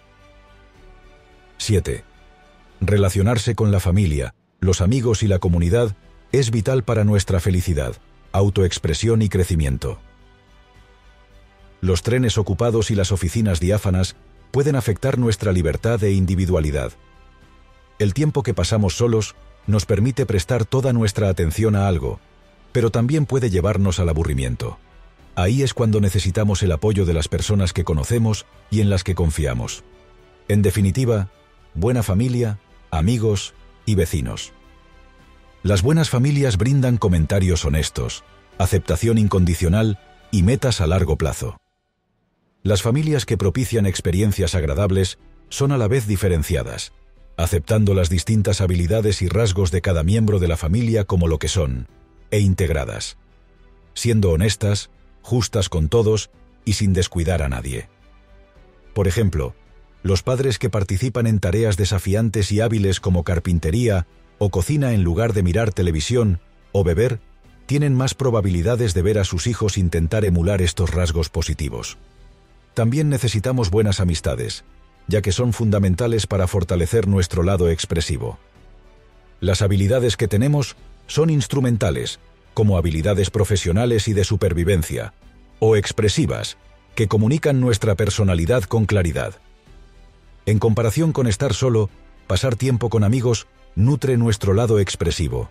7. 1.56 2.04
Relacionarse 2.80 3.56
con 3.56 3.72
la 3.72 3.80
familia, 3.80 4.36
los 4.60 4.80
amigos 4.80 5.24
y 5.24 5.26
la 5.26 5.40
comunidad 5.40 5.96
es 6.30 6.52
vital 6.52 6.84
para 6.84 7.02
nuestra 7.02 7.40
felicidad, 7.40 7.96
autoexpresión 8.30 9.20
y 9.22 9.28
crecimiento. 9.28 9.98
Los 11.80 12.04
trenes 12.04 12.38
ocupados 12.38 12.92
y 12.92 12.94
las 12.94 13.10
oficinas 13.10 13.58
diáfanas 13.58 14.14
pueden 14.52 14.76
afectar 14.76 15.18
nuestra 15.18 15.50
libertad 15.50 16.04
e 16.04 16.12
individualidad. 16.12 16.92
El 17.98 18.14
tiempo 18.14 18.42
que 18.42 18.54
pasamos 18.54 18.94
solos 18.96 19.34
nos 19.66 19.84
permite 19.84 20.24
prestar 20.24 20.64
toda 20.64 20.92
nuestra 20.92 21.28
atención 21.28 21.74
a 21.74 21.88
algo, 21.88 22.20
pero 22.72 22.90
también 22.90 23.26
puede 23.26 23.50
llevarnos 23.50 23.98
al 23.98 24.08
aburrimiento. 24.08 24.78
Ahí 25.34 25.62
es 25.62 25.74
cuando 25.74 26.00
necesitamos 26.00 26.62
el 26.62 26.72
apoyo 26.72 27.04
de 27.04 27.14
las 27.14 27.28
personas 27.28 27.72
que 27.72 27.84
conocemos 27.84 28.46
y 28.70 28.80
en 28.80 28.90
las 28.90 29.04
que 29.04 29.14
confiamos. 29.14 29.84
En 30.48 30.62
definitiva, 30.62 31.28
buena 31.74 32.02
familia, 32.02 32.58
amigos 32.90 33.54
y 33.84 33.94
vecinos. 33.94 34.52
Las 35.62 35.82
buenas 35.82 36.08
familias 36.08 36.56
brindan 36.56 36.98
comentarios 36.98 37.64
honestos, 37.64 38.22
aceptación 38.58 39.18
incondicional 39.18 39.98
y 40.30 40.44
metas 40.44 40.80
a 40.80 40.86
largo 40.86 41.16
plazo. 41.16 41.56
Las 42.62 42.82
familias 42.82 43.26
que 43.26 43.36
propician 43.36 43.86
experiencias 43.86 44.54
agradables 44.54 45.18
son 45.48 45.72
a 45.72 45.78
la 45.78 45.88
vez 45.88 46.06
diferenciadas, 46.06 46.92
aceptando 47.38 47.94
las 47.94 48.10
distintas 48.10 48.60
habilidades 48.60 49.22
y 49.22 49.28
rasgos 49.28 49.70
de 49.70 49.80
cada 49.80 50.02
miembro 50.02 50.40
de 50.40 50.48
la 50.48 50.56
familia 50.56 51.04
como 51.04 51.28
lo 51.28 51.38
que 51.38 51.46
son, 51.46 51.86
e 52.32 52.40
integradas, 52.40 53.16
siendo 53.94 54.32
honestas, 54.32 54.90
justas 55.22 55.68
con 55.68 55.88
todos 55.88 56.30
y 56.64 56.72
sin 56.72 56.92
descuidar 56.92 57.42
a 57.42 57.48
nadie. 57.48 57.88
Por 58.92 59.06
ejemplo, 59.06 59.54
los 60.02 60.24
padres 60.24 60.58
que 60.58 60.68
participan 60.68 61.28
en 61.28 61.38
tareas 61.38 61.76
desafiantes 61.76 62.50
y 62.50 62.60
hábiles 62.60 62.98
como 62.98 63.22
carpintería 63.22 64.08
o 64.38 64.50
cocina 64.50 64.92
en 64.92 65.04
lugar 65.04 65.32
de 65.32 65.44
mirar 65.44 65.72
televisión 65.72 66.40
o 66.72 66.82
beber, 66.82 67.20
tienen 67.66 67.94
más 67.94 68.14
probabilidades 68.14 68.94
de 68.94 69.02
ver 69.02 69.18
a 69.18 69.24
sus 69.24 69.46
hijos 69.46 69.78
intentar 69.78 70.24
emular 70.24 70.60
estos 70.60 70.90
rasgos 70.90 71.28
positivos. 71.28 71.98
También 72.74 73.08
necesitamos 73.08 73.70
buenas 73.70 74.00
amistades, 74.00 74.64
ya 75.08 75.22
que 75.22 75.32
son 75.32 75.52
fundamentales 75.52 76.26
para 76.26 76.46
fortalecer 76.46 77.08
nuestro 77.08 77.42
lado 77.42 77.68
expresivo. 77.70 78.38
Las 79.40 79.62
habilidades 79.62 80.16
que 80.16 80.28
tenemos 80.28 80.76
son 81.06 81.30
instrumentales, 81.30 82.20
como 82.54 82.76
habilidades 82.76 83.30
profesionales 83.30 84.06
y 84.06 84.12
de 84.12 84.24
supervivencia, 84.24 85.14
o 85.58 85.76
expresivas, 85.76 86.58
que 86.94 87.08
comunican 87.08 87.60
nuestra 87.60 87.94
personalidad 87.94 88.64
con 88.64 88.84
claridad. 88.84 89.34
En 90.46 90.58
comparación 90.58 91.12
con 91.12 91.26
estar 91.26 91.54
solo, 91.54 91.90
pasar 92.26 92.56
tiempo 92.56 92.90
con 92.90 93.04
amigos 93.04 93.46
nutre 93.74 94.16
nuestro 94.16 94.54
lado 94.54 94.80
expresivo. 94.80 95.50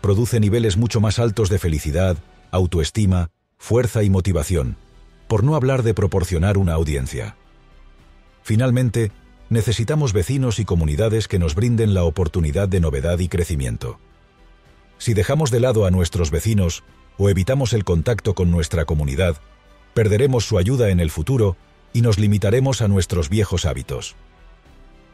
Produce 0.00 0.40
niveles 0.40 0.76
mucho 0.76 1.00
más 1.00 1.18
altos 1.18 1.50
de 1.50 1.58
felicidad, 1.58 2.16
autoestima, 2.52 3.30
fuerza 3.58 4.02
y 4.04 4.10
motivación, 4.10 4.76
por 5.26 5.42
no 5.42 5.56
hablar 5.56 5.82
de 5.82 5.94
proporcionar 5.94 6.58
una 6.58 6.74
audiencia. 6.74 7.36
Finalmente, 8.46 9.10
necesitamos 9.50 10.12
vecinos 10.12 10.60
y 10.60 10.64
comunidades 10.64 11.26
que 11.26 11.40
nos 11.40 11.56
brinden 11.56 11.94
la 11.94 12.04
oportunidad 12.04 12.68
de 12.68 12.78
novedad 12.78 13.18
y 13.18 13.26
crecimiento. 13.26 13.98
Si 14.98 15.14
dejamos 15.14 15.50
de 15.50 15.58
lado 15.58 15.84
a 15.84 15.90
nuestros 15.90 16.30
vecinos 16.30 16.84
o 17.18 17.28
evitamos 17.28 17.72
el 17.72 17.82
contacto 17.82 18.36
con 18.36 18.52
nuestra 18.52 18.84
comunidad, 18.84 19.38
perderemos 19.94 20.44
su 20.44 20.58
ayuda 20.58 20.90
en 20.90 21.00
el 21.00 21.10
futuro 21.10 21.56
y 21.92 22.02
nos 22.02 22.20
limitaremos 22.20 22.82
a 22.82 22.86
nuestros 22.86 23.30
viejos 23.30 23.64
hábitos. 23.64 24.14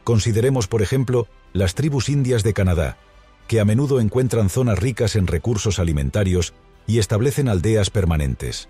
Consideremos, 0.04 0.68
por 0.68 0.82
ejemplo, 0.82 1.26
las 1.54 1.74
tribus 1.74 2.10
indias 2.10 2.42
de 2.42 2.52
Canadá, 2.52 2.98
que 3.48 3.60
a 3.60 3.64
menudo 3.64 3.98
encuentran 3.98 4.50
zonas 4.50 4.78
ricas 4.78 5.16
en 5.16 5.26
recursos 5.26 5.78
alimentarios 5.78 6.52
y 6.86 6.98
establecen 6.98 7.48
aldeas 7.48 7.88
permanentes. 7.88 8.68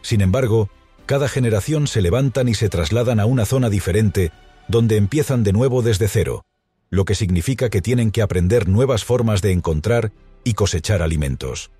Sin 0.00 0.22
embargo, 0.22 0.70
cada 1.08 1.26
generación 1.26 1.86
se 1.86 2.02
levantan 2.02 2.50
y 2.50 2.54
se 2.54 2.68
trasladan 2.68 3.18
a 3.18 3.24
una 3.24 3.46
zona 3.46 3.70
diferente, 3.70 4.30
donde 4.68 4.98
empiezan 4.98 5.42
de 5.42 5.54
nuevo 5.54 5.80
desde 5.80 6.06
cero, 6.06 6.44
lo 6.90 7.06
que 7.06 7.14
significa 7.14 7.70
que 7.70 7.80
tienen 7.80 8.10
que 8.10 8.20
aprender 8.20 8.68
nuevas 8.68 9.06
formas 9.06 9.40
de 9.40 9.52
encontrar 9.52 10.12
y 10.44 10.52
cosechar 10.52 11.00
alimentos. 11.00 11.70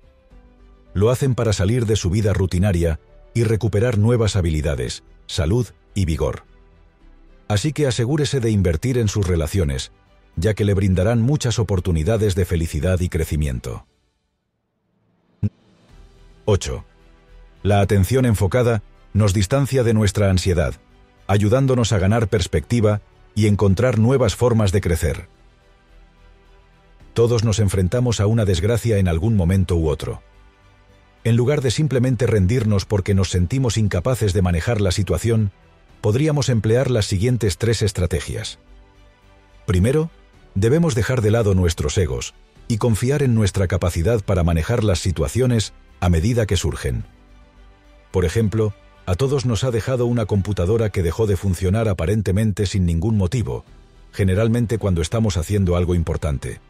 Lo 0.95 1.11
hacen 1.11 1.35
para 1.35 1.53
salir 1.53 1.85
de 1.85 1.95
su 1.95 2.09
vida 2.09 2.33
rutinaria 2.33 2.99
y 3.35 3.43
recuperar 3.43 3.99
nuevas 3.99 4.35
habilidades, 4.35 5.03
salud 5.27 5.67
y 5.93 6.05
vigor. 6.05 6.45
Así 7.47 7.71
que 7.71 7.85
asegúrese 7.85 8.39
de 8.39 8.49
invertir 8.49 8.97
en 8.97 9.09
sus 9.09 9.27
relaciones, 9.27 9.91
ya 10.37 10.55
que 10.55 10.65
le 10.65 10.73
brindarán 10.73 11.21
muchas 11.21 11.59
oportunidades 11.59 12.33
de 12.33 12.45
felicidad 12.45 12.99
y 12.99 13.09
crecimiento. 13.09 13.85
8. 16.45 16.83
La 17.61 17.81
atención 17.81 18.25
enfocada 18.25 18.81
nos 19.13 19.33
distancia 19.33 19.83
de 19.83 19.93
nuestra 19.93 20.29
ansiedad, 20.29 20.75
ayudándonos 21.27 21.91
a 21.91 21.99
ganar 21.99 22.27
perspectiva 22.27 23.01
y 23.35 23.47
encontrar 23.47 23.99
nuevas 23.99 24.35
formas 24.35 24.71
de 24.71 24.81
crecer. 24.81 25.27
Todos 27.13 27.43
nos 27.43 27.59
enfrentamos 27.59 28.19
a 28.19 28.27
una 28.27 28.45
desgracia 28.45 28.97
en 28.97 29.07
algún 29.07 29.35
momento 29.35 29.75
u 29.75 29.89
otro. 29.89 30.21
En 31.23 31.35
lugar 31.35 31.61
de 31.61 31.71
simplemente 31.71 32.27
rendirnos 32.27 32.85
porque 32.85 33.13
nos 33.13 33.29
sentimos 33.29 33.77
incapaces 33.77 34.33
de 34.33 34.41
manejar 34.41 34.79
la 34.79 34.91
situación, 34.91 35.51
podríamos 36.01 36.49
emplear 36.49 36.89
las 36.89 37.05
siguientes 37.05 37.57
tres 37.57 37.81
estrategias. 37.81 38.59
Primero, 39.65 40.09
debemos 40.55 40.95
dejar 40.95 41.21
de 41.21 41.31
lado 41.31 41.55
nuestros 41.55 41.97
egos 41.97 42.33
y 42.67 42.77
confiar 42.77 43.21
en 43.23 43.35
nuestra 43.35 43.67
capacidad 43.67 44.21
para 44.23 44.43
manejar 44.43 44.83
las 44.83 44.99
situaciones 44.99 45.73
a 45.99 46.09
medida 46.09 46.45
que 46.45 46.55
surgen. 46.55 47.03
Por 48.11 48.25
ejemplo, 48.25 48.73
a 49.09 49.15
todos 49.15 49.47
nos 49.47 49.63
ha 49.63 49.71
dejado 49.71 50.05
una 50.05 50.27
computadora 50.27 50.91
que 50.91 51.01
dejó 51.01 51.25
de 51.25 51.35
funcionar 51.35 51.89
aparentemente 51.89 52.67
sin 52.67 52.85
ningún 52.85 53.17
motivo, 53.17 53.65
generalmente 54.11 54.77
cuando 54.77 55.01
estamos 55.01 55.35
haciendo 55.35 55.75
algo 55.75 55.95
importante. 55.95 56.61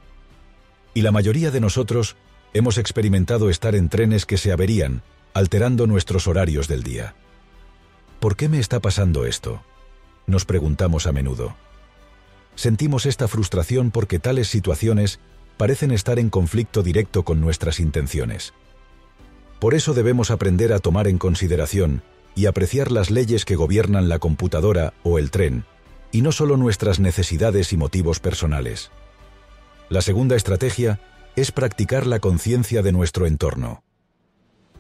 Y 0.94 1.02
la 1.02 1.12
mayoría 1.12 1.52
de 1.52 1.60
nosotros 1.60 2.16
hemos 2.54 2.78
experimentado 2.78 3.50
estar 3.50 3.76
en 3.76 3.90
trenes 3.90 4.26
que 4.26 4.38
se 4.38 4.54
averían, 4.54 5.02
alterando 5.34 5.86
nuestros 5.86 6.28
horarios 6.28 6.70
del 6.70 6.82
día. 6.82 7.14
¿Por 8.22 8.38
qué 8.38 8.48
me 8.48 8.60
está 8.60 8.80
pasando 8.80 9.26
esto? 9.26 9.62
Nos 10.26 10.46
preguntamos 10.46 11.08
a 11.08 11.12
menudo. 11.12 11.58
Sentimos 12.56 13.06
esta 13.06 13.28
frustración 13.28 13.92
porque 13.92 14.18
tales 14.18 14.48
situaciones 14.48 15.20
parecen 15.58 15.92
estar 15.92 16.20
en 16.20 16.30
conflicto 16.30 16.84
directo 16.84 17.24
con 17.24 17.42
nuestras 17.42 17.82
intenciones. 17.82 18.54
Por 19.60 19.74
eso 19.74 19.94
debemos 19.94 20.32
aprender 20.32 20.72
a 20.72 20.80
tomar 20.80 21.10
en 21.10 21.18
consideración 21.18 22.02
y 22.40 22.46
apreciar 22.46 22.90
las 22.90 23.12
leyes 23.12 23.44
que 23.44 23.58
gobiernan 23.58 24.08
la 24.08 24.18
computadora 24.18 24.94
o 25.04 25.20
el 25.20 25.30
tren, 25.30 25.66
y 26.14 26.22
no 26.22 26.32
solo 26.32 26.56
nuestras 26.56 27.02
necesidades 27.02 27.74
y 27.74 27.78
motivos 27.78 28.22
personales. 28.22 28.92
La 29.90 30.02
segunda 30.02 30.38
estrategia 30.38 31.02
es 31.36 31.52
practicar 31.52 32.08
la 32.08 32.20
conciencia 32.20 32.82
de 32.82 32.94
nuestro 32.94 33.26
entorno. 33.26 33.84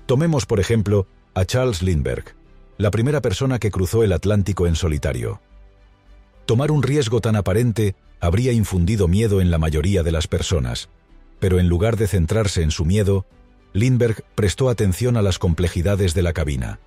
Tomemos, 0.05 0.45
por 0.45 0.61
ejemplo, 0.61 1.05
a 1.33 1.43
Charles 1.43 1.81
Lindbergh, 1.81 2.33
la 2.77 2.91
primera 2.91 3.21
persona 3.21 3.59
que 3.59 3.71
cruzó 3.71 4.03
el 4.03 4.13
Atlántico 4.13 4.65
en 4.65 4.77
solitario. 4.77 5.41
Tomar 6.45 6.71
un 6.71 6.81
riesgo 6.81 7.19
tan 7.19 7.35
aparente 7.35 7.93
habría 8.21 8.53
infundido 8.53 9.09
miedo 9.09 9.41
en 9.41 9.51
la 9.51 9.57
mayoría 9.57 10.01
de 10.01 10.13
las 10.13 10.29
personas, 10.29 10.87
pero 11.41 11.59
en 11.59 11.67
lugar 11.67 11.97
de 11.97 12.07
centrarse 12.07 12.61
en 12.61 12.71
su 12.71 12.85
miedo, 12.85 13.25
Lindbergh 13.73 14.23
prestó 14.35 14.69
atención 14.69 15.17
a 15.17 15.21
las 15.21 15.39
complejidades 15.39 16.13
de 16.13 16.21
la 16.21 16.31
cabina, 16.31 16.79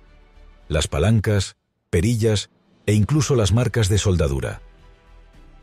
las 0.67 0.87
palancas, 0.87 1.55
perillas 1.89 2.49
e 2.85 2.93
incluso 2.93 3.35
las 3.35 3.53
marcas 3.53 3.89
de 3.89 3.97
soldadura. 3.97 4.61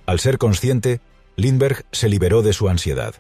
Al 0.07 0.21
ser 0.21 0.39
consciente, 0.39 1.01
Lindbergh 1.37 1.85
se 1.93 2.09
liberó 2.09 2.43
de 2.43 2.53
su 2.53 2.69
ansiedad. 2.69 3.15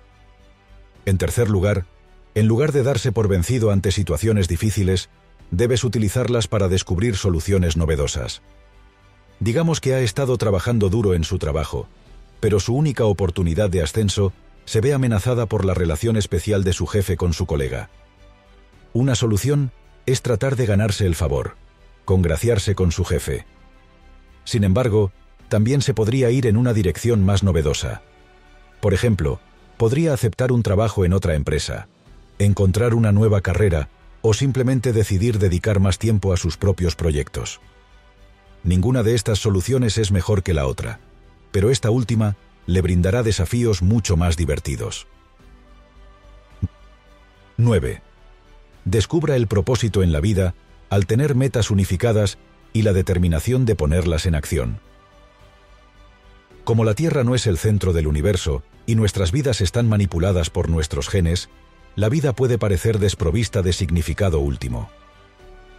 En 1.06 1.18
tercer 1.18 1.48
lugar, 1.48 1.86
en 2.34 2.46
lugar 2.46 2.72
de 2.72 2.82
darse 2.82 3.12
por 3.12 3.28
vencido 3.28 3.70
ante 3.70 3.92
situaciones 3.92 4.48
difíciles, 4.48 5.10
debes 5.50 5.84
utilizarlas 5.84 6.46
para 6.48 6.68
descubrir 6.68 7.16
soluciones 7.16 7.76
novedosas. 7.76 8.42
Digamos 9.40 9.80
que 9.80 9.94
ha 9.94 10.00
estado 10.00 10.36
trabajando 10.36 10.90
duro 10.90 11.14
en 11.14 11.24
su 11.24 11.38
trabajo, 11.38 11.88
pero 12.40 12.60
su 12.60 12.74
única 12.74 13.04
oportunidad 13.04 13.70
de 13.70 13.82
ascenso 13.82 14.32
se 14.64 14.80
ve 14.80 14.92
amenazada 14.92 15.46
por 15.46 15.64
la 15.64 15.74
relación 15.74 16.16
especial 16.16 16.62
de 16.62 16.72
su 16.72 16.86
jefe 16.86 17.16
con 17.16 17.32
su 17.32 17.46
colega. 17.46 17.90
Una 18.92 19.14
solución 19.14 19.72
es 20.06 20.22
tratar 20.22 20.56
de 20.56 20.66
ganarse 20.66 21.06
el 21.06 21.14
favor, 21.14 21.56
congraciarse 22.04 22.74
con 22.74 22.92
su 22.92 23.04
jefe. 23.04 23.46
Sin 24.44 24.64
embargo, 24.64 25.12
también 25.48 25.82
se 25.82 25.94
podría 25.94 26.30
ir 26.30 26.46
en 26.46 26.56
una 26.56 26.72
dirección 26.72 27.24
más 27.24 27.42
novedosa. 27.42 28.02
Por 28.80 28.94
ejemplo, 28.94 29.40
podría 29.76 30.12
aceptar 30.12 30.52
un 30.52 30.62
trabajo 30.62 31.04
en 31.04 31.12
otra 31.12 31.34
empresa, 31.34 31.88
encontrar 32.38 32.94
una 32.94 33.12
nueva 33.12 33.40
carrera 33.40 33.88
o 34.22 34.34
simplemente 34.34 34.92
decidir 34.92 35.38
dedicar 35.38 35.80
más 35.80 35.98
tiempo 35.98 36.32
a 36.32 36.36
sus 36.36 36.56
propios 36.56 36.96
proyectos. 36.96 37.60
Ninguna 38.62 39.02
de 39.02 39.14
estas 39.14 39.38
soluciones 39.38 39.98
es 39.98 40.12
mejor 40.12 40.42
que 40.42 40.54
la 40.54 40.66
otra, 40.66 41.00
pero 41.50 41.70
esta 41.70 41.90
última 41.90 42.36
le 42.66 42.82
brindará 42.82 43.22
desafíos 43.22 43.82
mucho 43.82 44.16
más 44.16 44.36
divertidos. 44.36 45.06
9. 47.56 48.02
Descubra 48.84 49.36
el 49.36 49.46
propósito 49.46 50.02
en 50.02 50.12
la 50.12 50.20
vida 50.20 50.54
al 50.90 51.06
tener 51.06 51.34
metas 51.34 51.70
unificadas 51.70 52.36
y 52.72 52.82
la 52.82 52.92
determinación 52.92 53.64
de 53.64 53.76
ponerlas 53.76 54.26
en 54.26 54.34
acción. 54.34 54.80
Como 56.64 56.84
la 56.84 56.94
Tierra 56.94 57.24
no 57.24 57.34
es 57.34 57.46
el 57.46 57.58
centro 57.58 57.92
del 57.92 58.06
universo 58.06 58.62
y 58.86 58.94
nuestras 58.96 59.32
vidas 59.32 59.60
están 59.60 59.88
manipuladas 59.88 60.50
por 60.50 60.68
nuestros 60.68 61.08
genes, 61.08 61.48
la 61.96 62.08
vida 62.08 62.34
puede 62.34 62.58
parecer 62.58 62.98
desprovista 62.98 63.62
de 63.62 63.72
significado 63.72 64.40
último. 64.40 64.90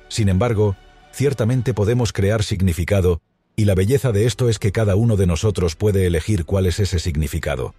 Sin 0.08 0.28
embargo, 0.28 0.76
ciertamente 1.14 1.74
podemos 1.74 2.12
crear 2.14 2.44
significado, 2.44 3.22
y 3.56 3.66
la 3.66 3.76
belleza 3.76 4.12
de 4.12 4.26
esto 4.26 4.50
es 4.50 4.60
que 4.60 4.72
cada 4.72 4.96
uno 4.96 5.18
de 5.18 5.28
nosotros 5.28 5.76
puede 5.76 6.06
elegir 6.08 6.46
cuál 6.46 6.66
es 6.66 6.80
ese 6.80 7.00
significado. 7.00 7.74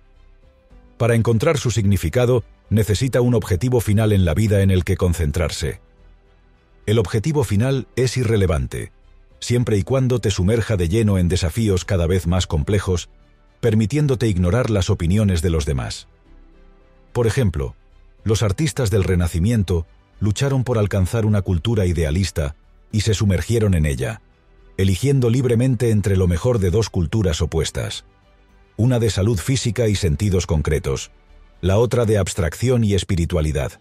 Para 0.97 1.15
encontrar 1.15 1.59
su 1.59 1.71
significado, 1.71 2.45
necesita 2.71 3.21
un 3.21 3.35
objetivo 3.35 3.81
final 3.81 4.13
en 4.13 4.25
la 4.25 4.35
vida 4.35 4.63
en 4.63 4.71
el 4.71 4.85
que 4.85 4.97
concentrarse. 4.97 5.81
El 6.85 6.99
objetivo 6.99 7.45
final 7.45 7.87
es 7.95 8.17
irrelevante, 8.17 8.91
siempre 9.39 9.77
y 9.77 9.83
cuando 9.83 10.19
te 10.19 10.31
sumerja 10.31 10.77
de 10.77 10.89
lleno 10.89 11.19
en 11.19 11.29
desafíos 11.29 11.85
cada 11.85 12.07
vez 12.07 12.27
más 12.27 12.47
complejos, 12.47 13.09
permitiéndote 13.61 14.27
ignorar 14.27 14.71
las 14.71 14.91
opiniones 14.91 15.43
de 15.43 15.51
los 15.51 15.65
demás. 15.65 16.09
Por 17.13 17.27
ejemplo, 17.27 17.77
los 18.25 18.43
artistas 18.43 18.91
del 18.91 19.05
Renacimiento 19.05 19.87
lucharon 20.19 20.65
por 20.65 20.79
alcanzar 20.79 21.25
una 21.25 21.43
cultura 21.43 21.87
idealista 21.87 22.57
y 22.91 23.03
se 23.03 23.15
sumergieron 23.15 23.75
en 23.75 23.87
ella, 23.87 24.21
eligiendo 24.77 25.31
libremente 25.31 25.91
entre 25.91 26.17
lo 26.17 26.27
mejor 26.27 26.59
de 26.59 26.71
dos 26.71 26.91
culturas 26.91 27.43
opuestas, 27.43 28.05
una 28.77 28.99
de 28.99 29.11
salud 29.11 29.39
física 29.39 29.87
y 29.89 29.95
sentidos 29.95 30.47
concretos, 30.47 31.13
la 31.61 31.79
otra 31.79 32.07
de 32.07 32.19
abstracción 32.19 32.83
y 32.83 32.95
espiritualidad. 32.95 33.81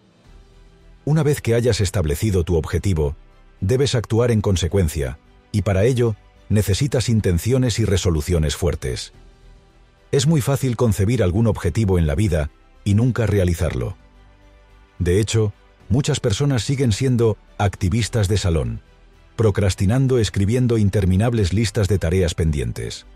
Una 1.04 1.22
vez 1.22 1.40
que 1.40 1.54
hayas 1.54 1.80
establecido 1.80 2.44
tu 2.44 2.56
objetivo, 2.56 3.16
debes 3.60 3.94
actuar 3.94 4.30
en 4.30 4.40
consecuencia, 4.40 5.18
y 5.50 5.62
para 5.62 5.84
ello 5.84 6.14
necesitas 6.48 7.08
intenciones 7.08 7.78
y 7.80 7.84
resoluciones 7.84 8.54
fuertes. 8.54 9.12
Es 10.12 10.26
muy 10.26 10.40
fácil 10.40 10.76
concebir 10.76 11.22
algún 11.22 11.46
objetivo 11.46 11.98
en 11.98 12.06
la 12.06 12.14
vida 12.14 12.50
y 12.84 12.94
nunca 12.94 13.26
realizarlo. 13.26 13.96
De 14.98 15.20
hecho, 15.20 15.52
muchas 15.88 16.20
personas 16.20 16.62
siguen 16.62 16.92
siendo 16.92 17.36
activistas 17.58 18.28
de 18.28 18.38
salón, 18.38 18.80
procrastinando 19.34 20.18
escribiendo 20.18 20.78
interminables 20.78 21.52
listas 21.52 21.88
de 21.88 21.98
tareas 21.98 22.34
pendientes. 22.34 23.06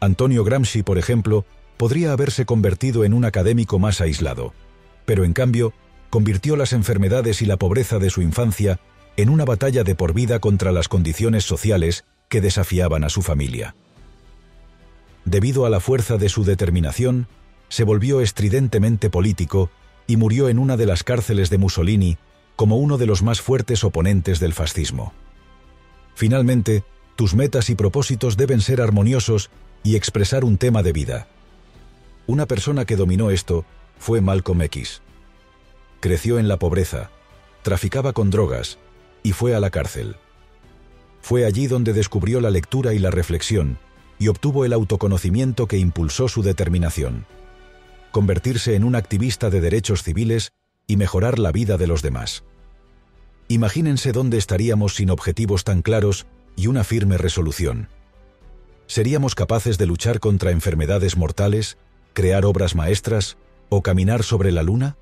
Antonio 0.00 0.44
Gramsci, 0.44 0.82
por 0.82 0.96
ejemplo, 0.96 1.44
podría 1.76 2.12
haberse 2.12 2.46
convertido 2.46 3.04
en 3.04 3.12
un 3.12 3.24
académico 3.24 3.78
más 3.78 4.00
aislado, 4.00 4.54
pero 5.04 5.24
en 5.24 5.32
cambio, 5.32 5.74
convirtió 6.10 6.56
las 6.56 6.72
enfermedades 6.72 7.42
y 7.42 7.46
la 7.46 7.56
pobreza 7.56 7.98
de 7.98 8.10
su 8.10 8.22
infancia 8.22 8.78
en 9.16 9.30
una 9.30 9.44
batalla 9.44 9.84
de 9.84 9.94
por 9.94 10.12
vida 10.12 10.38
contra 10.38 10.72
las 10.72 10.88
condiciones 10.88 11.44
sociales 11.44 12.04
que 12.28 12.40
desafiaban 12.40 13.04
a 13.04 13.08
su 13.08 13.22
familia. 13.22 13.74
Debido 15.24 15.66
a 15.66 15.70
la 15.70 15.80
fuerza 15.80 16.18
de 16.18 16.28
su 16.28 16.44
determinación, 16.44 17.26
se 17.68 17.84
volvió 17.84 18.20
estridentemente 18.20 19.10
político 19.10 19.70
y 20.06 20.16
murió 20.16 20.48
en 20.48 20.58
una 20.58 20.76
de 20.76 20.86
las 20.86 21.02
cárceles 21.02 21.50
de 21.50 21.58
Mussolini 21.58 22.18
como 22.54 22.76
uno 22.76 22.96
de 22.96 23.06
los 23.06 23.22
más 23.22 23.40
fuertes 23.40 23.84
oponentes 23.84 24.40
del 24.40 24.52
fascismo. 24.54 25.12
Finalmente, 26.14 26.84
tus 27.16 27.34
metas 27.34 27.70
y 27.70 27.74
propósitos 27.74 28.36
deben 28.36 28.60
ser 28.60 28.80
armoniosos 28.80 29.50
y 29.82 29.96
expresar 29.96 30.44
un 30.44 30.58
tema 30.58 30.82
de 30.82 30.92
vida. 30.92 31.28
Una 32.26 32.46
persona 32.46 32.84
que 32.84 32.96
dominó 32.96 33.30
esto 33.30 33.64
fue 33.98 34.20
Malcolm 34.20 34.62
X. 34.62 35.02
Creció 36.06 36.38
en 36.38 36.46
la 36.46 36.56
pobreza, 36.56 37.10
traficaba 37.62 38.12
con 38.12 38.30
drogas 38.30 38.78
y 39.24 39.32
fue 39.32 39.56
a 39.56 39.58
la 39.58 39.70
cárcel. 39.70 40.14
Fue 41.20 41.44
allí 41.44 41.66
donde 41.66 41.92
descubrió 41.92 42.40
la 42.40 42.50
lectura 42.50 42.94
y 42.94 43.00
la 43.00 43.10
reflexión 43.10 43.80
y 44.16 44.28
obtuvo 44.28 44.64
el 44.64 44.72
autoconocimiento 44.72 45.66
que 45.66 45.78
impulsó 45.78 46.28
su 46.28 46.44
determinación 46.44 47.26
convertirse 48.12 48.76
en 48.76 48.84
un 48.84 48.94
activista 48.94 49.50
de 49.50 49.60
derechos 49.60 50.04
civiles 50.04 50.52
y 50.86 50.96
mejorar 50.96 51.40
la 51.40 51.50
vida 51.50 51.76
de 51.76 51.88
los 51.88 52.02
demás. 52.02 52.44
Imagínense 53.48 54.12
dónde 54.12 54.38
estaríamos 54.38 54.94
sin 54.94 55.10
objetivos 55.10 55.64
tan 55.64 55.82
claros 55.82 56.26
y 56.54 56.68
una 56.68 56.84
firme 56.84 57.18
resolución. 57.18 57.88
¿Seríamos 58.86 59.34
capaces 59.34 59.76
de 59.76 59.86
luchar 59.86 60.20
contra 60.20 60.52
enfermedades 60.52 61.16
mortales, 61.16 61.78
crear 62.12 62.44
obras 62.44 62.76
maestras 62.76 63.38
o 63.70 63.82
caminar 63.82 64.22
sobre 64.22 64.52
la 64.52 64.62
luna? 64.62 64.96